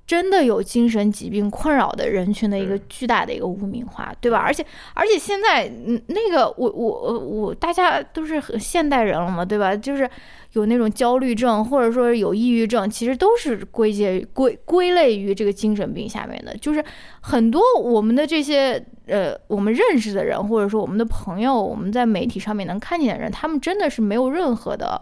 [0.06, 4.38] 真的有精神疾病困扰的人群的一个巨大的一个污名化，对吧？
[4.38, 9.74] 而且而且现在，嗯，那个我我我大家都是很现代人了嘛，对吧？
[9.74, 10.08] 就是
[10.52, 16.54] 有那种焦虑症或者说有抑郁症，其实都是归结归归类于这个精神病下面的。
[16.58, 16.84] 就是
[17.20, 25.00] 很多我们的这些呃我们认识的人，或者说我们的朋友，我们在媒体上面能看见的人，他们真的是没有任何的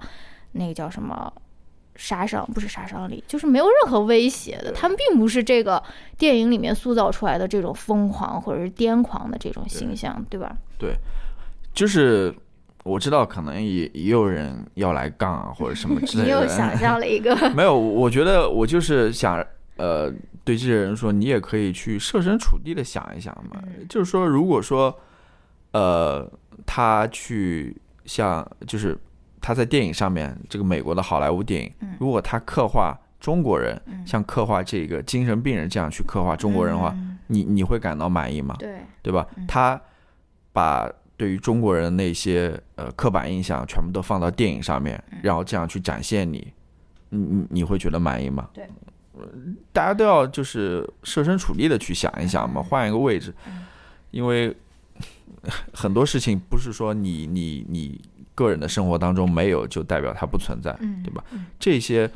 [0.52, 1.32] 那个叫什么。
[1.94, 4.72] 杀伤不是杀伤力，就是没有任何威胁的。
[4.72, 5.82] 他们并不是这个
[6.16, 10.56] 电影里面塑造出来的这种疯狂或者是癫狂的这种形象，对吧？
[10.78, 10.94] 对
[11.74, 12.34] 就是
[12.84, 16.42] 我知道可能也也有人要来杠啊，或者什么之类的 你。
[16.42, 19.44] 又想象了一个， 没有，我觉得我就是想，
[19.76, 20.10] 呃，
[20.44, 23.62] 对这些人说，你也可以去设身处地的想一想嘛。
[23.66, 24.94] 嗯就是说，如果说，
[25.72, 26.28] 呃，
[26.66, 28.98] 他去像，就是
[29.42, 31.96] 他在电影上面，这个美国的好莱坞电影，嗯。
[31.98, 34.06] 如果他刻画中国人，嗯。
[34.06, 37.18] 像刻画这个精神病人这样去刻画中国人的话，嗯。
[37.26, 38.54] 你你会感到满意吗？
[38.58, 39.26] 对，对吧？
[39.36, 39.46] 嗯？
[39.46, 39.78] 他
[40.52, 45.18] 把对于中国人那些呃刻板印象全部都放到电影上面，嗯。
[45.22, 46.52] 然后这样去展现你，
[47.10, 48.48] 你你你会觉得满意吗？
[48.54, 48.64] 对。
[49.14, 49.28] 呃，
[49.72, 53.64] 大家都要就是设身处地的去想一想嘛，换一个位置嗯，
[54.10, 54.56] 因为
[55.74, 58.00] 很多事情不是说你你你
[58.34, 61.46] 个人的生活当中没有就代表它不存在，嗯，对吧嗯？
[61.58, 62.10] 这些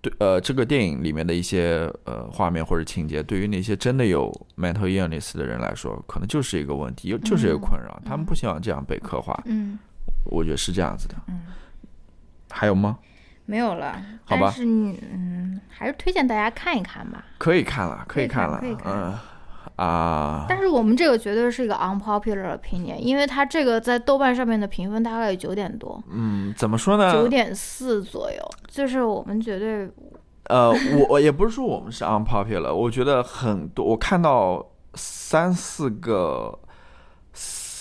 [0.00, 9.78] 对呃，这个电影里面的一些呃画面或者情节，对于那些真的有 mental illness 的人来说，可能就是一个问题，又就是一个困扰，他们不希望这样被刻画，嗯
[10.24, 11.14] 我觉得是这样子的。
[11.28, 11.42] 嗯，
[12.50, 12.98] 还有吗？
[13.46, 14.00] 没有了。
[14.24, 17.24] 好吧但是你嗯，还是推荐大家看一看吧。
[17.36, 19.18] 可以看了，可以看了嗯
[19.76, 27.12] 啊，但是我们这个绝对是一个 unpopular opinion，因为它这个在豆瓣上面的评分大概有九点多，嗯，怎么说呢？
[27.12, 29.90] 九点四左右，就是我们绝对
[30.44, 36.58] 呃，我我也不是说我们是 unpopular，我觉得很多，我看到三四个、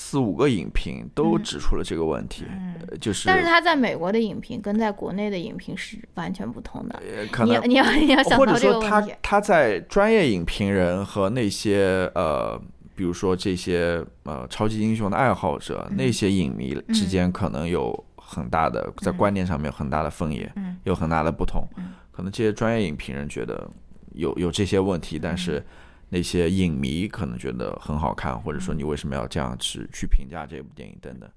[0.10, 1.44] 四五个影评都嗯。
[1.44, 2.46] 指出了这个问题，
[2.90, 7.00] 呃就是但是他在美国的影评跟在国内的影评是完全不同的。
[7.06, 12.60] 呃可能你要你要你要想或者到这个说他他在专业影评人和那些呃，
[12.96, 15.96] 比如说这些呃超级英雄的爱好者、嗯。
[15.96, 20.78] 那些影迷之间可能有很大的、在观念上面有很大的分野，嗯。
[20.86, 21.68] 有很大的不同。
[21.78, 21.94] 嗯。
[22.12, 23.70] 可能这些专业影评人觉得
[24.14, 25.38] 有有这些问题，但嗯。
[25.38, 25.66] 是
[26.10, 31.30] 那些影迷可能觉得很好看，或者说你为什么要这样去去评价这部电影等等。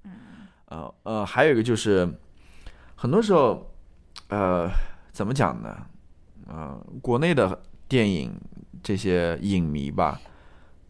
[0.65, 2.07] 呃呃，还有一个就是，
[2.95, 3.71] 很多时候，
[4.29, 4.67] 呃，
[5.11, 5.85] 怎么讲呢？
[6.47, 8.33] 呃，国内的电影
[8.81, 10.19] 这些影迷吧，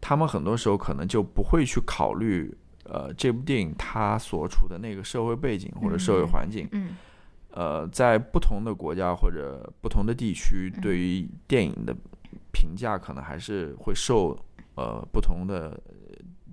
[0.00, 6.66] 他们很多时候可能就不会去考虑，呃，这部电影它所处的那个社会背景或者社会环境。
[6.72, 6.96] 嗯
[7.50, 11.94] 呃，在不同的国家或者不同的地区，嗯对于电影的
[12.54, 14.38] 评价可能还是会受
[14.76, 15.76] 呃不同的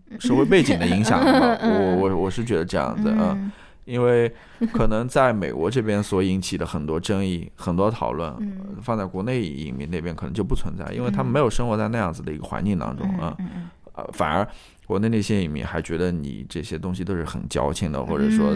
[0.10, 1.58] 呃社会背景的影响的吧。
[1.62, 3.52] 我我我是觉得这样子，啊，嗯
[3.86, 4.32] 因为
[4.74, 13.38] 可能在美国这边所引起的很多争议、很多讨论，嗯放在国内影迷那边可能就不存在，因为他们嗯没有生活在那样子的一个环境当中啊。
[13.93, 14.47] 呃，反而
[14.86, 18.56] 国内那些影迷还觉得你这些东西都是很矫情的，或者说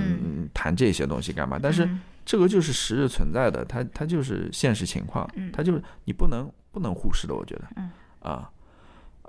[0.54, 1.60] 谈这些东西干嘛？
[1.62, 7.90] 但是嗯这个就是实质存在的，它它就是现实情况，嗯它就是你不能不能忽视的，我觉得，嗯。
[8.20, 8.50] 啊，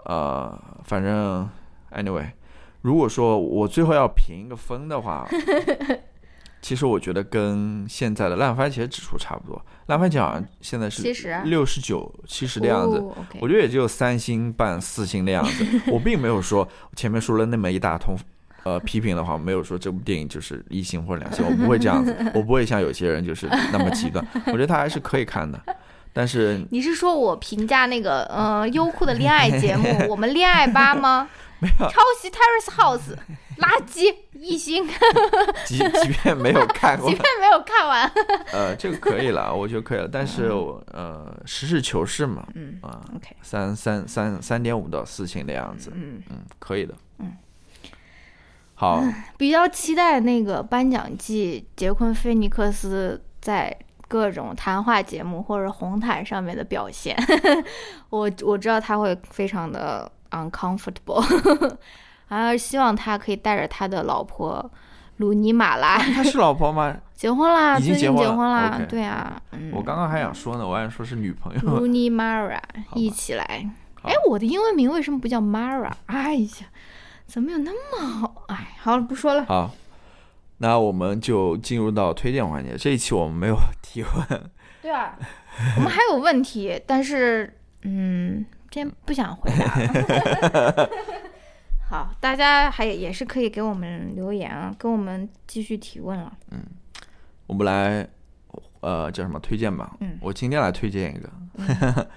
[0.04, 1.48] 呃，反正
[1.92, 2.26] anyway，
[2.82, 5.24] 如果说我最后要评一个分的话，
[6.60, 13.00] 其实我觉得跟现在的烂番茄指数差不多，烂番茄好像现在是70六十九、七十的样子，
[13.40, 15.64] 我觉得也就三星半四星的样子。
[15.92, 16.66] 我并没有说
[16.96, 18.18] 前面说了那么一大通，
[18.64, 24.26] 呃，批评的话，没有说这部电影就是一星或者两星，我不会这样子，我不会像有些人就是那么极端。
[24.46, 25.60] 我觉得它还是可以看的，
[26.16, 31.28] 但是你是说我评价那个呃 优酷的恋爱节目《我们恋爱吧》吗？
[31.60, 33.16] 没有，抄袭 Terrace House，
[33.58, 34.86] 垃圾一星，
[35.64, 38.10] 即即便没有看过即，便没有看完。
[38.52, 40.06] 呃，这个可以了，我觉得可以了。
[40.06, 47.32] 但是我呃，实事求是嘛，嗯啊，，OK，三三三三点五到四星的样子，嗯，嗯，可以的，嗯，
[48.74, 49.02] 好，
[49.38, 53.74] 比较期待那个颁奖季，杰昆·菲尼克斯在
[54.08, 57.16] 各种谈话节目或者红毯上面的表现。
[58.10, 61.76] 我我知道他会非常的 uncomfortable，
[62.28, 64.70] 啊， 希望他可以带着他的老婆
[65.18, 66.96] 鲁尼马拉他是老婆吗？
[67.16, 71.60] 结婚啦，已经最近结婚了婚啦对啊，嗯，我刚刚还想说呢，我还说是女朋友。
[71.60, 72.56] Rooney Mara
[72.88, 73.44] 好吧一起来。
[74.02, 75.90] 哎，我的英文名为什么不叫 Mara？
[76.06, 76.66] 哎呀，
[77.26, 78.44] 怎么有那么好？
[78.48, 79.46] 哎，好了，不说了。
[79.46, 79.70] 好，
[80.58, 82.76] 那我们就进入到推荐环节。
[82.76, 84.50] 这一期我们没有提问，
[84.82, 85.18] 对啊，
[85.76, 90.88] 我们还有问题，但是嗯，今天不想回答。
[91.88, 96.32] 好，大家还也是可以给我们留言啊，跟我们继续提问了。
[96.50, 96.60] 嗯
[97.46, 98.04] 我们来
[98.80, 99.96] 呃叫什么推荐吧。
[100.00, 101.30] 嗯我今天来推荐一个，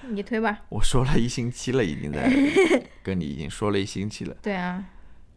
[0.09, 0.59] 你推吧。
[0.69, 2.27] 我说了一星期了，已经在
[3.03, 4.83] 跟你已经说了一星期了，对啊，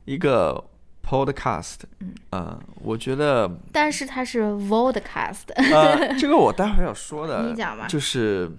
[0.07, 0.65] 一个
[1.07, 1.77] podcast。
[2.01, 8.51] 嗯呃，我觉得但是它是 Vodcast，呃，这个我待会儿要说的， 你讲吧就是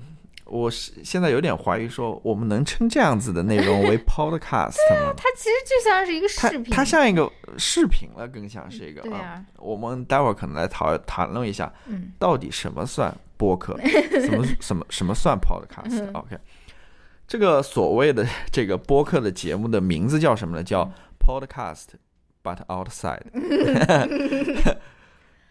[0.46, 5.14] 我是现在有点怀疑，说我们能称这样子的内容为 podcast 吗？
[5.18, 6.72] 它其实就像是一个视频。
[6.72, 9.04] 它像一个视频了，更像是一个啊。
[9.10, 13.76] 对啊，我们待会儿可能来讨谈论一下，嗯到底什么算 播客，
[14.22, 16.38] 什么什么什么算 podcast？OK，、OK
[17.28, 20.64] 这个所谓的这个播客的节目的名字叫什么呢？
[20.64, 20.89] 叫
[21.20, 21.88] podcast
[22.44, 23.22] but outside。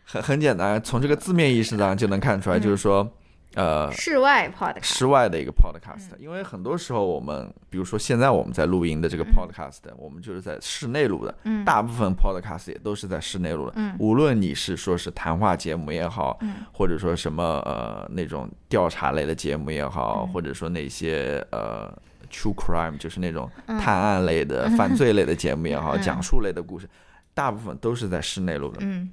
[0.05, 3.09] 很很简单，从这个字面意思上就能看出来，就是说，
[3.55, 4.83] 呃，室外 Podcast。
[4.83, 13.73] 室外的一个 podcast，、因为很多时候我们，比如说现在我们在录音的这个 podcast，、我们就是在室内录的，嗯大部分 podcast 也都是在室内录的。
[13.77, 21.91] 嗯无论你是说是谈话节目也好，嗯或者说什么呃那种调查类的节目也好，嗯或者说那些呃
[22.33, 26.89] true crime 就是那种嗯探案类的、犯罪类的节目也好，嗯讲述类的故事，
[27.35, 28.79] 大部分都是在室内录的。
[28.81, 29.11] 嗯，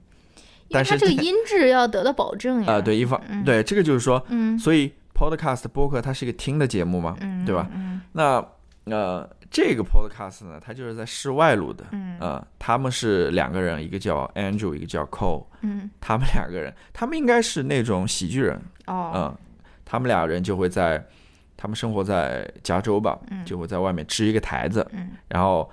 [0.71, 2.73] 但是这它这个音质要得到保证呀。
[2.73, 7.67] 啊、对，一方、嗯对这个就是说，嗯，所以 podcast 播客它是一个听的节目嘛，嗯，对吧？
[7.73, 8.43] 嗯那
[8.85, 11.85] 呃，这个 podcast 呢，它就是在室外录的。
[11.91, 15.45] 嗯呃，他们是两个人，一个叫 Andrew，一个叫 Cole。
[15.61, 18.59] 嗯他们两个人，他们应该是那种喜剧人。
[18.87, 19.37] 哦嗯，
[19.85, 21.05] 他们俩人就会在，
[21.61, 23.43] 他们生活在加州吧，嗯。
[23.43, 25.11] 就会在外面支一个台子，嗯。
[25.27, 25.69] 然后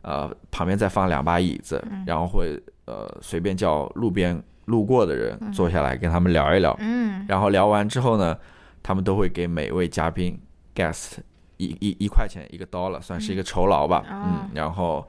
[0.00, 2.02] 呃旁边再放两把椅子，嗯。
[2.06, 7.26] 然后会呃随便叫路边路过的人坐下来跟他们聊一聊，嗯。
[7.28, 8.34] 然后聊完之后呢，
[8.82, 10.40] 他们都会给每位嘉宾
[10.74, 11.18] guest
[11.58, 14.02] 一一一块钱一个 dollar，算是一个酬劳吧。
[14.08, 14.24] 哦。
[14.24, 15.06] 嗯，然后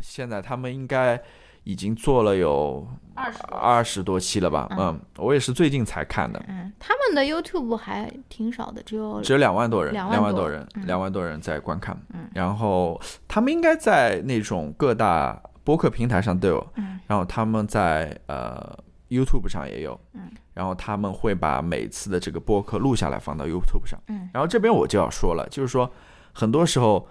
[0.00, 1.20] 现在他们应该
[1.64, 2.88] 已经做了有
[3.20, 4.66] 二十多二十多期了吧？
[4.70, 4.78] 嗯。
[4.78, 10.86] 嗯，我也是最近才看的，嗯，他们的 YouTube 还挺少的，只有只有两万多人，两万多多人，嗯。
[10.86, 11.96] 两万多人在观看。
[12.14, 12.28] 嗯。
[12.34, 16.98] 然后他们应该在那种各大播客平台上都有，嗯。
[17.06, 20.30] 然后他们在呃 YouTube 上也有，嗯。
[20.54, 24.28] 然后他们会把每次的这个播客录下来放到 YouTube 上，嗯。
[24.32, 25.90] 然后这边我就要说了，就是说
[26.32, 27.04] 很多时候，呃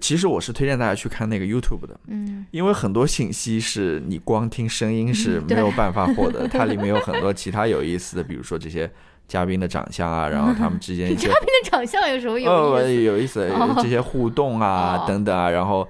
[0.00, 2.46] 其实我是推荐大家去看那个 YouTube 的，嗯。
[2.50, 8.90] 因为很多信息是你光听声音是没有办法获得，它里面有很多 其他有意思的，比如说这些
[9.28, 13.02] 嘉宾的长相啊，然后他们之间一些 嘉宾的长相有什么有呃意思？
[13.02, 13.74] 有意思哦。
[13.82, 15.04] 这些互动啊哦。
[15.06, 15.86] 等等啊，然后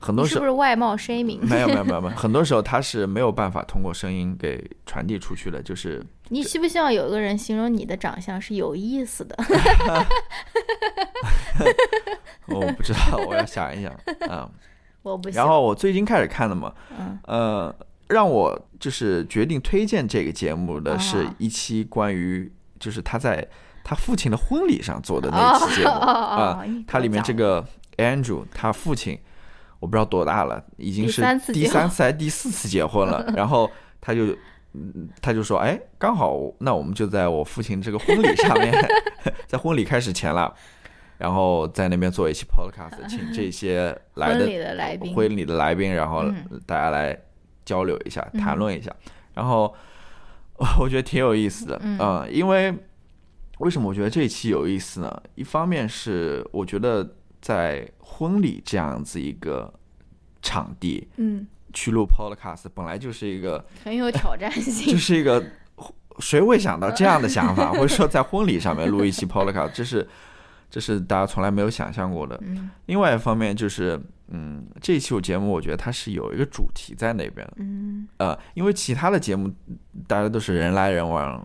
[0.00, 1.38] 很多时候是不是外貌 shaming？
[1.42, 9.36] 没有没有没有没有， 很多时候他是没有办法通过声音给传递出去的，就是你希不希望有一个人形容你的长相是有意思的？
[12.48, 13.92] 我不知道，我要想一想
[14.28, 14.48] 啊。
[15.02, 15.36] 我不行。
[15.36, 17.74] 然后我最近开始看的嘛，嗯呃，
[18.08, 23.46] 让我就是决定推荐这个节目的是哦一期关于就是他在
[23.82, 27.64] 他父亲的婚礼上做的那期节目哦哦哦啊你给我，它里面这个
[27.96, 29.18] Andrew 他父亲
[29.80, 31.20] 我不知道多大了，已经是
[31.52, 33.68] 第三次还是第四次结婚了， 然后
[34.00, 34.26] 他就。
[34.72, 38.72] 嗯他就说：“哎，刚好，那我们就在我父亲这个婚礼上面，
[39.48, 40.54] 在婚礼开始前了，
[41.18, 46.60] 然后在那边做一期 podcast，请这些来的婚礼的来宾，婚礼的来宾，然后嗯。
[46.66, 47.18] 大家来
[47.64, 48.40] 交流一下，嗯。
[48.40, 48.94] 谈论一下，
[49.34, 49.74] 然后
[50.78, 51.98] 我觉得挺有意思的，嗯。
[51.98, 52.72] 呃因为
[53.58, 55.22] 为什么我觉得这一期有意思呢？
[55.34, 59.72] 一方面是我觉得在婚礼这样子一个
[60.42, 64.86] 场地嗯，去录 podcast，本来就是一个很有挑战性。
[64.92, 64.98] 就。
[64.98, 65.42] 是一个，
[66.18, 70.06] 谁会想到这样的想法， 或者说在婚礼上面录一期 podcast，这是
[70.68, 72.38] 这是大家从来没有想象过的。
[72.44, 72.70] 嗯。
[72.86, 77.46] 另外一方面就是，嗯，这一期我节目我觉得它是有一个主题在那边。
[77.46, 78.06] 的，嗯。
[78.18, 79.50] 呃，因为其他的节目
[80.06, 81.42] 大家都是人来人往，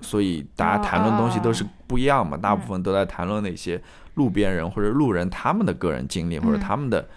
[0.00, 3.80] 所以大家谈论东西都是不一样嘛，大部分都在谈论那些
[4.16, 7.08] 路边人或者路人他们的个人经历或者嗯他们的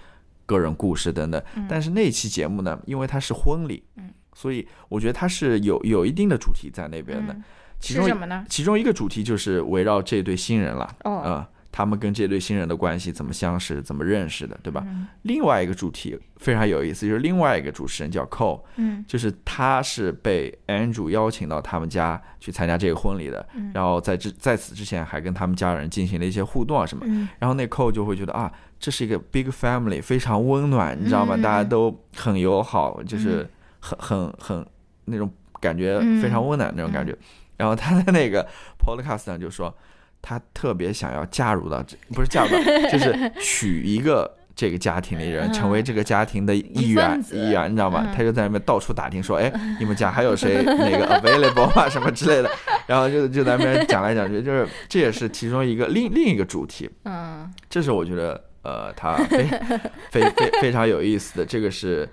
[0.46, 1.44] 个人故事等等。
[1.56, 7.34] 嗯但是那期节目呢，因为它是婚礼，嗯所以我觉得它是有有一定的主题在那边的。
[7.34, 7.44] 嗯
[7.82, 8.46] 其中是什么呢？
[8.50, 14.84] 其中一个主题就是围绕这对新人了，哦，呃，他们跟这对新人的关系怎么相识、怎么认识的，对吧？
[14.88, 31.36] 嗯另外一个主题非常有意思，就是另外一个主持人叫 Cole，嗯就是他是被 Andrew 邀请到他们家去参加这个婚礼的，嗯然后在这在此之前还跟他们家人进行了一些互动啊什么，嗯然后那 Cole 就会觉得啊，这是一个 big family，非常温暖，你知道吗？
[31.36, 33.48] 嗯大家都很友好，就是
[33.80, 34.66] 很很很
[35.06, 37.16] 那种感觉嗯非常温暖那种感觉。
[37.58, 38.48] 然后他在那个
[38.80, 39.76] podcast 上就说，
[40.22, 48.04] 他特别想要嫁入到这，不是嫁入到， 就是娶一个这个家庭的人，嗯成为这个家庭的一一员一员，你知道吗？
[48.06, 52.52] 嗯他就在那边到处打听说，哎，你们家还有谁哪个 available 啊 什么之类的，
[52.86, 56.90] 然后就就在那边讲来讲去，就是这也是其中一个另另一个主题。
[57.06, 59.46] 嗯这是我觉得呃，他非
[60.12, 61.46] 非非非常有意思的。
[61.46, 62.08] 这个是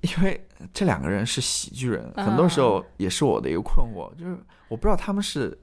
[0.00, 0.40] 因为
[0.72, 4.34] 这两个人是喜剧人，很多时候也是我的一个困惑，就是
[4.68, 5.56] 我不知道他们是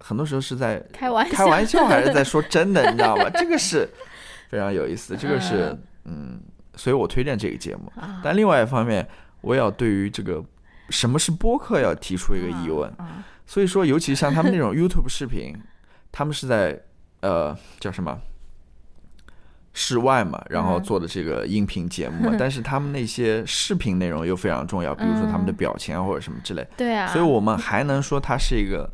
[0.00, 1.36] 很多时候是在开玩笑。
[1.36, 3.28] 开玩笑还是在说真的， 你知道吗？
[3.30, 3.88] 这个是
[4.50, 6.40] 非常有意思的，这个是嗯，
[6.76, 7.90] 所以我推荐这个节目。
[7.96, 8.20] 啊。
[8.22, 9.06] 但另外一方面，
[9.40, 10.42] 我也要对于这个
[10.90, 12.90] 什么是播客要提出一个疑问。
[12.98, 15.54] 啊所以说，尤其像他们那种 YouTube 视频，
[16.10, 16.80] 他们是在
[17.20, 18.18] 呃叫什么？
[19.74, 28.88] 室外嘛，然后嗯做的这个音频节目嘛， 但是他们那些视频内容又非常重要，比如说他们的嗯表情啊或者什么之类，对啊，所以我们还能说它是一个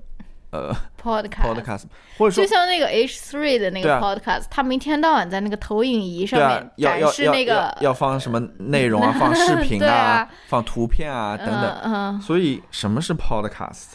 [0.51, 1.83] 呃 podcast podcast，
[2.19, 10.29] 或者说就像那个 H three 的那个 podcast，他们一天到晚在那个投影仪上面，要展示那个要放什么内容啊， 放视频对啊。
[10.49, 11.95] 放图片啊等等，嗯。
[12.17, 13.93] 嗯，所以什么是 podcast，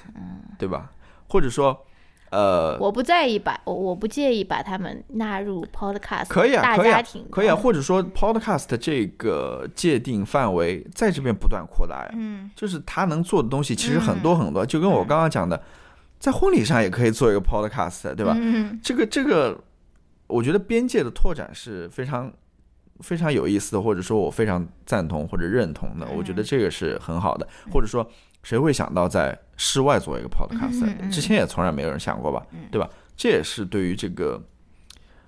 [0.57, 0.89] 对吧？
[1.27, 1.77] 或者说
[2.31, 12.49] 呃我不在意把我我不介意把他们纳入 podcast 可以啊，大可以啊家庭，可以啊，嗯或者说 podcast 这个界定范围在这边不断扩大呀，嗯。
[12.55, 15.61] 就是他能做的东西其实很多很多，就跟我刚刚讲的，
[16.25, 18.35] 在婚礼上也可以做一个 podcast，对吧？
[18.39, 19.63] 嗯这个这个，
[20.25, 22.33] 我觉得边界的拓展是非常
[23.01, 28.09] 非常有意思的，或者说我非常赞同或者认同的，我觉得这个是很好的，或者说
[28.41, 32.89] 谁会想到在室外做一个 podcast？、之前也从来没有人想过吧，对吧？
[33.15, 34.41] 这也是对于这个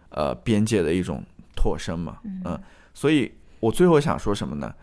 [0.10, 1.24] 呃边界的一种
[1.56, 2.60] 拓深嘛，嗯，
[2.96, 4.74] 所以我最后想说什么呢？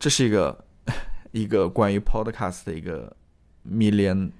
[0.00, 0.64] 这是一个
[1.30, 3.14] 一个关于 podcast 的一个
[3.64, 4.32] million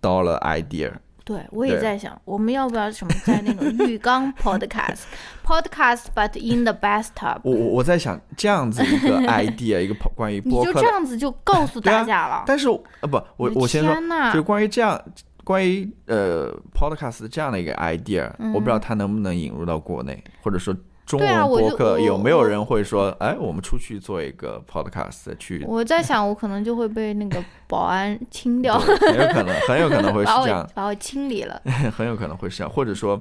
[0.00, 0.92] dollar idea，
[1.24, 12.44] 对，我也在想，我们要不要什么在那种浴缸 podcast，podcast but in the bathtub，我我我在想这样子一个 idea，一个 关于你播客的，就这样子就告诉大家了。
[12.46, 12.68] 但是
[13.00, 13.94] 呃不，我我先说，
[14.32, 15.00] 就关于这样
[15.44, 20.74] 关于呃 podcast 这样的一个 idea，、我不知道它能不能引入到国内，或者说
[21.10, 31.60] 中对啊我就文播客我有没有人会说，哎，我们出去做一个 podcast 去，我在想，我可能就会被那个保安清掉，很有可能，很有可能会是这样我，把我清理了。
[31.96, 33.20] 很有可能会是这样，或者说。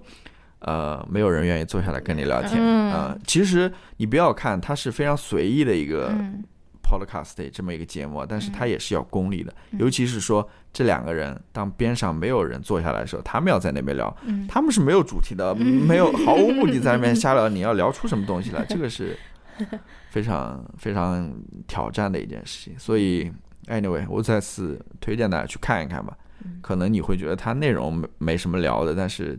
[0.61, 6.43] 呃，没有人愿意坐下来跟你聊天啊、嗯其实你不要看，它是非常随意的一个嗯
[6.89, 19.15] podcast 这么一个节目，但是它也是要功利的，嗯尤其是说这两个人当边上没有人坐下来的时候，他们要在那边聊，嗯他们是没有主题的，没有毫无目的在那边 瞎聊，你要聊出什么东西来，这个是
[20.09, 21.31] 非常非常
[21.67, 22.79] 挑战的一件事情。
[22.79, 23.31] 所以
[23.67, 26.17] ，anyway，我再次推荐大家去看一看吧。
[26.43, 29.37] 嗯可能你会觉得它内容没没什么聊的，但是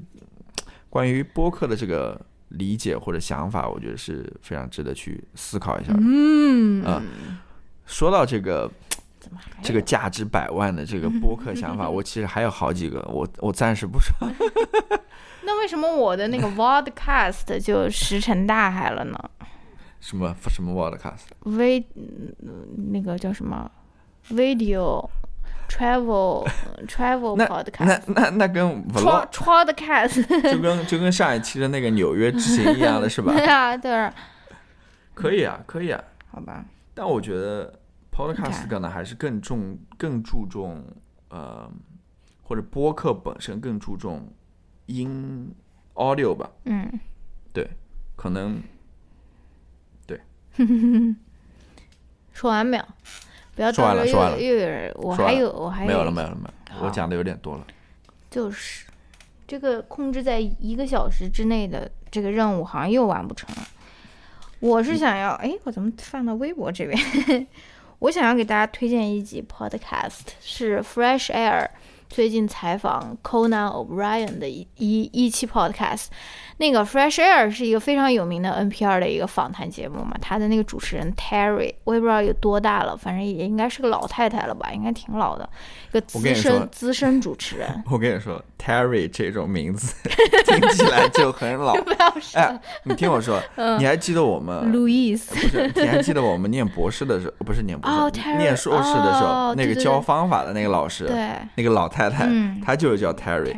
[0.90, 2.20] 关于播客的这个
[2.51, 5.98] 理解或者想法，我觉得是非常值得去思考一下的。
[6.03, 7.03] 嗯啊
[7.86, 8.70] 说到这个
[9.62, 14.12] 这个价值百万的这个播客想法， 我其实还有好几个，我我暂时不说。
[15.42, 19.18] 那为什么我的那个 podcast 就石沉大海了呢？
[20.01, 20.72] 什么什么
[21.96, 23.70] 嗯那个叫什么
[24.28, 25.07] video
[25.70, 26.46] travel
[26.88, 33.32] travel 那 podcast 那那那跟 vlog podcast 就跟就跟上一期的那个纽约之行一样的是吧？
[33.32, 34.12] 对啊对啊，
[35.14, 36.02] 可以啊，可以啊。
[36.32, 36.64] 好吧，
[36.94, 37.72] 但我觉得
[38.12, 40.84] podcast 可能还是更重、更注重
[41.28, 41.70] 呃，
[42.42, 44.28] 或者播客本身更注重
[44.86, 45.52] 音
[45.94, 46.50] audio 吧。
[46.64, 46.88] 嗯，
[47.52, 47.68] 对，
[48.16, 48.62] 可能
[50.06, 50.20] 对
[52.32, 52.84] 说完没有？
[53.61, 56.82] 不要说完了说完了又又有人，我还有我还有没有了，没有了，没有了。
[56.82, 57.66] 我讲的有点多了。
[58.30, 58.86] 就是
[59.46, 63.62] 这个控制在一个小时之内的这个任务好像又完不成了。
[64.61, 67.46] 我是想要，哎，我怎么放到微博这边？
[68.00, 71.68] 我想要给大家推荐一集 podcast，是 Fresh Air
[72.08, 76.06] 最近采访 Conan O'Brien 的一一一期 podcast。
[76.61, 85.48] 那个 Fresh Air 是一个非常有名的 NPR 的一个访谈节目嘛，他的那个主持人 Terry，我也不知道有多大了，反正也应该是个老太太了吧，应该挺老的，
[85.88, 87.66] 一个资深资深主持人。
[87.90, 89.94] 我跟你说，Terry 这种名字
[90.44, 91.72] 听起来就很 老。
[91.76, 93.40] 不要说哎，你听我说，
[93.78, 103.54] 你还记得我们 Louis，不是，你还记得我们念博士的时候，不是念博士，念硕士的时候，那个教方法的那个老师，对，那个老太太，嗯她就是叫 Terry。
[103.54, 103.56] Terry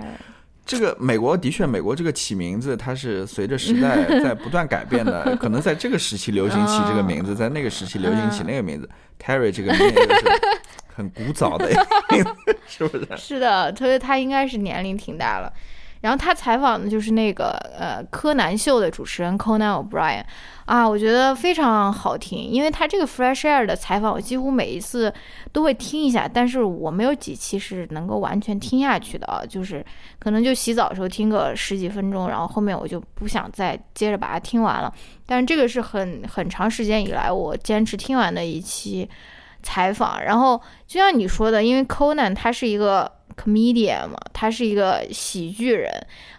[0.73, 8.89] 这个美国的确，美国这个起名字它是随着时代 在不断改变的，可能在这个时期流行起这个名字，在那个时期流行起那个名字。
[9.23, 10.41] Terry 这个名字是
[10.97, 11.71] 很古早的
[12.67, 13.07] 是不是？
[13.17, 15.53] 是的，所以他应该是年龄挺大了。
[16.03, 20.23] 然后他采访的就是那个呃柯南秀的主持人 Conan O'Brien
[20.65, 25.13] 啊，我觉得非常好听，因为他这个 Fresh Air 的采访，我几乎每一次
[25.53, 29.85] 都会听一下，但是我没有几期是能够完全听下去的啊，就是
[30.19, 34.93] 可能就洗澡的时候听个十几分钟，然后后面我就不想再接着把它听完了。
[35.25, 39.09] 但是这个是很很长时间以来我坚持听完的一期
[39.63, 43.09] 采访，然后就像你说的，因为 Conan 他是一个。
[43.37, 45.91] Comedian 嘛，他是一个喜剧人，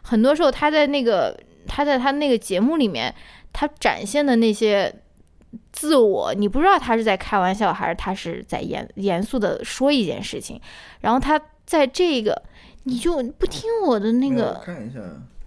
[0.01, 1.37] 很多时候他在那个
[1.67, 3.13] 他在他那个节目里面，
[3.51, 4.93] 他展现的那些
[5.71, 10.59] 自我，你不知道他是在开玩笑还是他是在严严肃的说一件事情。
[11.01, 12.41] 然后他在这个，
[12.83, 14.99] 你就不听我的那个，看一下，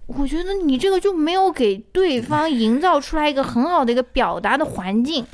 [0.07, 5.25] 我觉得你这个就没有给对方 营造出来一个很好的一个表达的环境。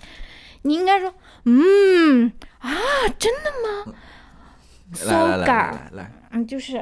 [0.63, 1.13] 你应该说，
[1.45, 2.71] 嗯啊，
[3.19, 3.51] 真的
[3.85, 3.93] 吗？
[5.05, 6.73] 来来来来，嗯，就是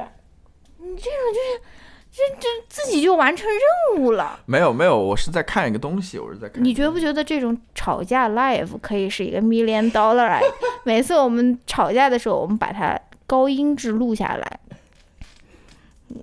[0.78, 1.62] 你这种就是
[2.10, 4.38] 这这自己就完成任务了。
[4.44, 6.62] 没有没有，我是在看一个东西，我是在看。
[6.62, 10.38] 你觉不觉得这种吵架 live 可以是一个 million dollar？
[10.84, 14.60] 每次我们吵架的时候，我们把它高音质录下来。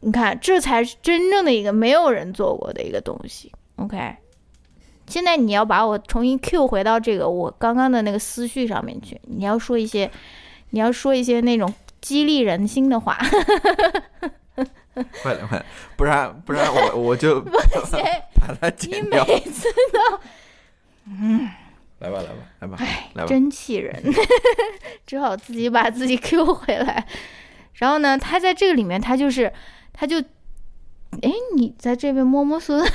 [0.02, 3.52] 你看，这才是真正的一个没有人做过的一个东西。
[3.78, 4.16] OK，
[5.08, 10.12] 现在你要把我重新 Q 回到这个我刚刚的那个思绪上面去，你要说一些。
[10.72, 13.18] 你要说一些那种激励人心的话，
[15.22, 15.66] 快点快点，
[15.96, 19.24] 不然不然我我就 把它剪掉。
[19.26, 20.20] 你每次都，
[21.06, 21.50] 嗯，
[22.00, 22.78] 来吧来吧来吧，
[23.14, 24.02] 来吧，真气人，
[25.06, 27.06] 只好自己把自己 Q 回来。
[27.74, 29.52] 然后呢，他在这个里面，他就是，
[29.94, 30.20] 他就，
[31.22, 32.86] 哎，你在这边摸摸孙。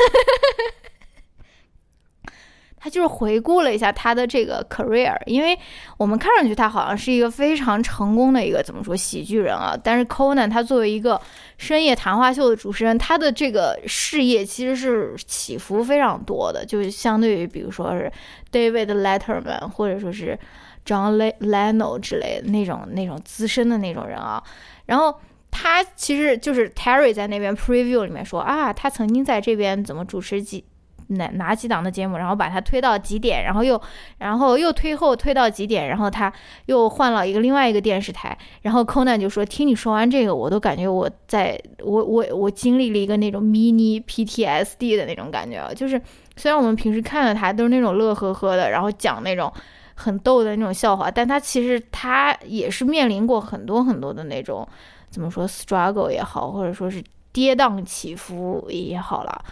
[2.85, 5.59] 他就是回顾了一下他的这个 career，因为
[5.97, 11.19] 我们看上去他好像是一个非常成功的一个怎么说喜剧人啊，但是 Conan 他作为一个
[11.57, 18.13] 深夜谈话秀的主持人，他的这个事业其实是起伏非常多的，就是相对于比如说是
[18.53, 20.39] David Letterman 或者说是
[20.85, 24.45] John Leno 之类的那种那种资深的那种人啊，
[24.85, 25.19] 然后
[25.51, 30.67] 他其实就是 Terry 在那边 preview 里面说啊，他曾经在这边怎么主持几。
[31.09, 33.81] 哪哪几档的节目，然后把它推到几点，然后又，
[34.19, 36.33] 然后又推后推到几点，然后他
[36.67, 46.01] 又换了一个另外一个电视台，然后 Conan 就说：“听你说完这个，我都感觉我在我我我经历了一个那种 mini PTSD 的那种感觉啊，就是
[46.37, 49.53] 虽然我们平时看到他都是那种乐呵呵的，然后讲那种
[49.95, 54.67] 很逗的那种笑话，但他其实他也是面临过很多很多的那种
[55.11, 57.03] 怎么说 struggle 也好，或者说是
[57.33, 59.45] 跌宕起伏也好了。”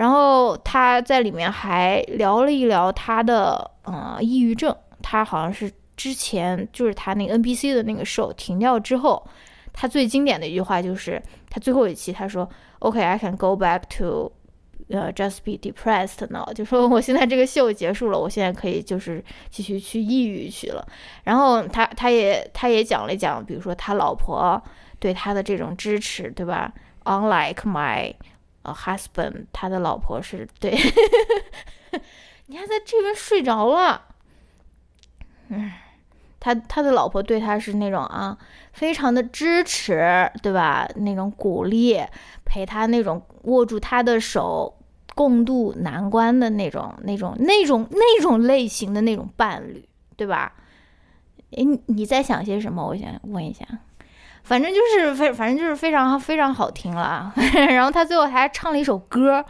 [0.00, 9.22] 然后他在里面还聊了一聊他的呃抑郁症，他好像是之前就是他那个 NBC 的那个 show 停掉之后，
[9.74, 12.48] 他最经典的一句话就是他最后一期他说
[12.78, 14.32] ，OK，I can go back to，
[14.88, 20.82] 呃，just be depressed now， 就说我现在这个秀结束了，我现在可以就是继续去抑郁去了。
[21.24, 24.58] 然后他他也他也讲了讲，比如说他老婆
[24.98, 26.72] 对他的这种支持，对吧
[27.04, 28.14] ？Unlike my
[28.62, 30.70] 呃，husband，他的老婆是对，
[32.46, 34.06] 你还在这边睡着了，
[35.48, 35.70] 嗯，
[36.38, 38.36] 他他的老婆对他是那种啊，
[38.72, 40.88] 非常的支持，对吧？
[40.96, 41.98] 那种鼓励，
[42.44, 44.76] 陪他那种握住他的手，
[45.14, 50.52] 共度难关的那种、那种、那种、那种类型的那种伴侣，对吧？
[51.52, 52.86] 诶，你在想些什么？
[52.86, 53.66] 我想问一下。
[54.42, 57.32] 反正就是非，反正就是非常非常好听了。
[57.68, 59.44] 然后他最后还唱了一首歌，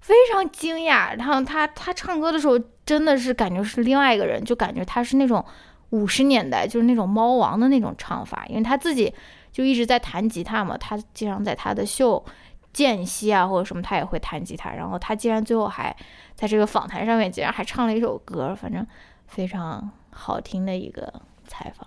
[0.00, 1.16] 非常惊讶。
[1.18, 5.44] 然后他他唱歌的时候真的是感觉是另外一个人，就感觉他是那种
[5.90, 9.12] 五十年代就是那种猫王的那种唱法，因为他自己
[9.52, 10.78] 就一直在弹吉他嘛。
[10.78, 12.24] 他经常在他的秀
[12.72, 14.70] 间隙啊或者什么，他也会弹吉他。
[14.70, 15.94] 然后他竟然最后还
[16.34, 18.86] 在这个访谈上面竟然还唱了一首歌，反正
[19.26, 21.12] 非常好听的一个
[21.46, 21.86] 采访。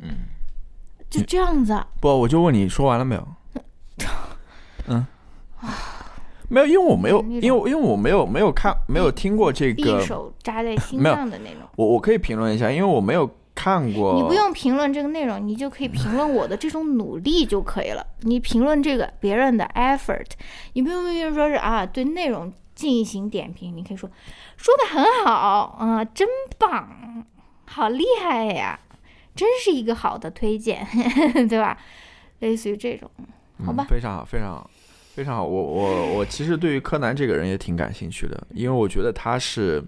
[0.00, 0.08] 嗯。
[1.10, 3.28] 就这样子，不，我就问你说完了没有？
[4.88, 5.06] 嗯，
[6.48, 11.62] 没有，因为我没有，因为因为我没有没有看没有听过这个，一手扎在心 上的那种。
[11.76, 14.14] 我我可以评论一下，因为我没有看过。
[14.14, 18.06] 你不用评论这个内容，你就可以评论我的这种努力就可以了。
[18.20, 20.30] 你评论这个别人的 effort，
[20.74, 24.08] 你不用不用说是啊，对内容进行点评，你可以说
[24.56, 27.24] 说的很好啊，真棒，
[27.66, 28.78] 好厉害呀。
[29.38, 30.84] 真是一个好的推荐，
[31.48, 31.78] 对吧？
[32.40, 33.08] 类似于这种，
[33.64, 34.68] 好吧，非常好，非常好。
[35.14, 35.44] 非常好。
[35.44, 39.80] 我我我其实对于柯南这个人也挺感兴趣的，因为我觉得他是，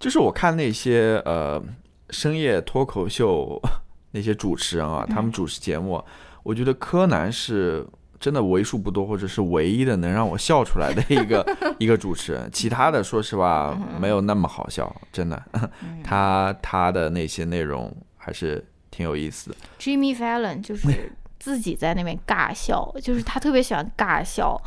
[0.00, 1.62] 就是我看那些呃
[2.10, 3.60] 深夜脱口秀
[4.10, 6.04] 那些主持人啊，他们主持节目，
[6.42, 7.86] 我觉得柯南是
[8.18, 11.44] 真的为数不多，或者是唯一的能让我笑出来的一个
[11.78, 12.48] 一个主持人。
[12.52, 15.40] 其他的说实话没有那么好笑，真的。
[16.04, 17.92] 他他的那些内容
[18.22, 19.56] 还是挺有意思的。
[19.78, 24.60] Jimmy Fallon 就是自己在那边尬笑，就是他特别喜欢尬笑，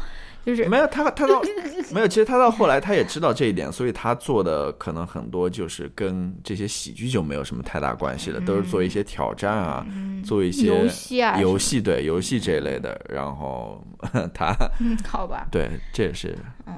[0.43, 1.39] 就是没有他，他到
[1.93, 2.07] 没有。
[2.07, 9.85] 其实他到后来他也知道这一点，所以他做的可能很多就是跟这些喜剧就没有什么太大关系了，都是做一些挑战啊，
[10.25, 12.99] 做一些游戏啊游戏对游戏这一类的。
[13.09, 13.79] 然后
[14.33, 16.35] 他嗯，好吧，对这也是
[16.65, 16.73] 嗯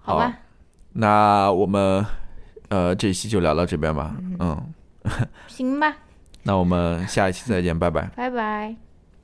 [0.00, 0.36] 好吧，
[0.94, 2.04] 那我们
[2.70, 4.16] 呃这一期就聊到这边吧。
[4.40, 4.74] 嗯，
[5.46, 5.96] 行吧，
[6.44, 8.10] 那我们下一期再见，拜拜。
[8.16, 8.91] 拜拜。